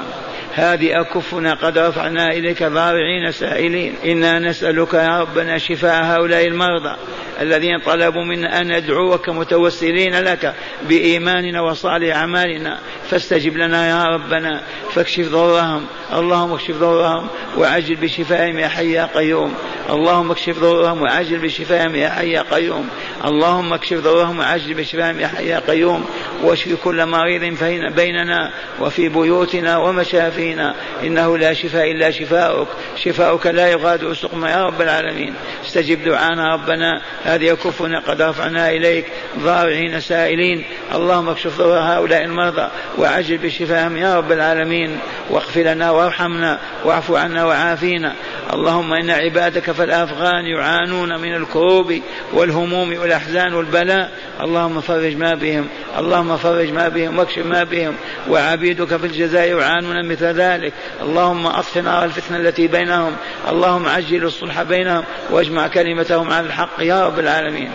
هذه 0.55 1.01
أكفنا 1.01 1.55
قد 1.55 1.79
رفعنا 1.79 2.29
إليك 2.29 2.63
ضارعين 2.63 3.33
سائلين. 3.33 3.95
إنا 4.05 4.39
نسألك 4.39 4.95
يا 4.95 5.21
ربنا 5.21 5.59
شفاء 5.59 6.05
هؤلاء 6.05 6.47
المرضى 6.47 6.97
الذين 7.41 7.79
طلبوا 7.79 8.25
منا 8.25 8.61
أن 8.61 8.77
ندعوك 8.77 9.29
متوسلين 9.29 10.21
لك 10.21 10.55
بإيماننا 10.89 11.61
وصالح 11.61 12.17
أعمالنا. 12.17 12.79
فاستجب 13.11 13.57
لنا 13.57 13.89
يا 13.89 14.05
ربنا 14.05 14.61
فاكشف 14.93 15.29
ضرهم. 15.29 15.87
اللهم 16.13 16.53
اكشف 16.53 16.77
ضرهم 16.77 17.29
وعجل 17.59 17.97
بشفائهم 17.97 18.59
يا 18.59 18.69
حي 18.69 18.93
يا 18.93 19.09
قيوم. 19.15 19.55
اللهم 19.91 20.31
اكشف 20.31 20.59
ضرهم 20.59 21.03
وعجل 21.03 21.39
بشفائهم 21.39 21.97
يا 21.97 22.09
حي 22.09 22.31
يا 22.31 22.43
قيوم. 22.43 22.89
اللهم 23.25 23.73
اكشف 23.73 23.97
ضرهم 23.97 24.39
وعجل 24.39 24.75
بشفائهم 24.75 25.21
يا 25.21 25.27
حي 25.27 25.49
يا 25.49 25.59
قيوم 25.59 26.07
واشف 26.43 26.75
كل 26.85 27.07
مريض 27.07 27.59
بيننا 27.95 28.51
وفي 28.81 29.09
بيوتنا 29.09 29.77
ومشافينا. 29.77 30.75
إنه 31.03 31.39
لا 31.39 31.53
شفاء 31.53 31.91
إلا 31.91 32.11
شفاؤك. 32.11 32.69
شفاؤك 32.97 33.47
لا 33.47 33.69
يغادر 33.69 34.15
سقما 34.15 34.51
يا 34.51 34.67
رب 34.67 34.83
العالمين. 34.83 35.35
استجب 35.65 36.05
دعانا 36.05 36.55
ربنا. 36.55 37.03
هذه 37.25 37.45
يكفنا 37.45 38.01
قد 38.01 38.23
رفعنا 38.23 38.71
إليك. 38.71 39.07
ضارعين 39.39 40.01
سائلين. 40.01 40.65
اللهم 40.95 41.29
اكشف 41.29 41.59
ضر 41.59 41.79
هؤلاء 41.79 42.25
المرضى 42.25 42.69
وعجل 42.99 43.39
بشفاهم 43.39 43.97
يا 43.97 44.17
رب 44.17 44.33
العالمين. 44.33 44.99
واغفر 45.31 45.61
لنا 45.61 45.91
وارحمنا 45.91 46.59
واعف 46.85 47.13
عنا 47.13 47.45
وعافينا. 47.45 48.15
اللهم 48.53 48.93
إن 48.93 49.11
عبادك 49.11 49.71
فالأفغان 49.71 50.47
يعانون 50.47 51.21
من 51.21 51.35
الكروب 51.35 52.01
والهموم 52.33 52.93
والاحزان 53.13 53.55
والبلاء. 53.55 54.11
اللهم 54.41 54.81
فرج 54.81 55.17
ما 55.17 55.35
بهم. 55.35 55.67
اللهم 55.99 56.37
فرج 56.37 56.73
ما 56.73 56.89
بهم 56.89 57.19
واكشف 57.19 57.47
ما 57.47 57.65
بهم. 57.65 57.95
وعبيدك 58.29 58.97
في 58.97 59.07
الجزائر 59.07 59.59
يعانون 59.59 60.09
مثل 60.09 60.25
ذلك. 60.25 60.73
اللهم 61.03 61.47
اطف 61.47 61.79
نار 61.79 62.05
الفتنة 62.05 62.37
التي 62.37 62.67
بينهم. 62.67 63.17
اللهم 63.49 63.89
عجل 63.89 64.25
الصلح 64.25 64.63
بينهم. 64.63 65.05
واجمع 65.31 65.67
كلمتهم 65.67 66.31
على 66.31 66.47
الحق 66.47 66.81
يا 66.81 67.07
رب 67.07 67.19
العالمين. 67.19 67.73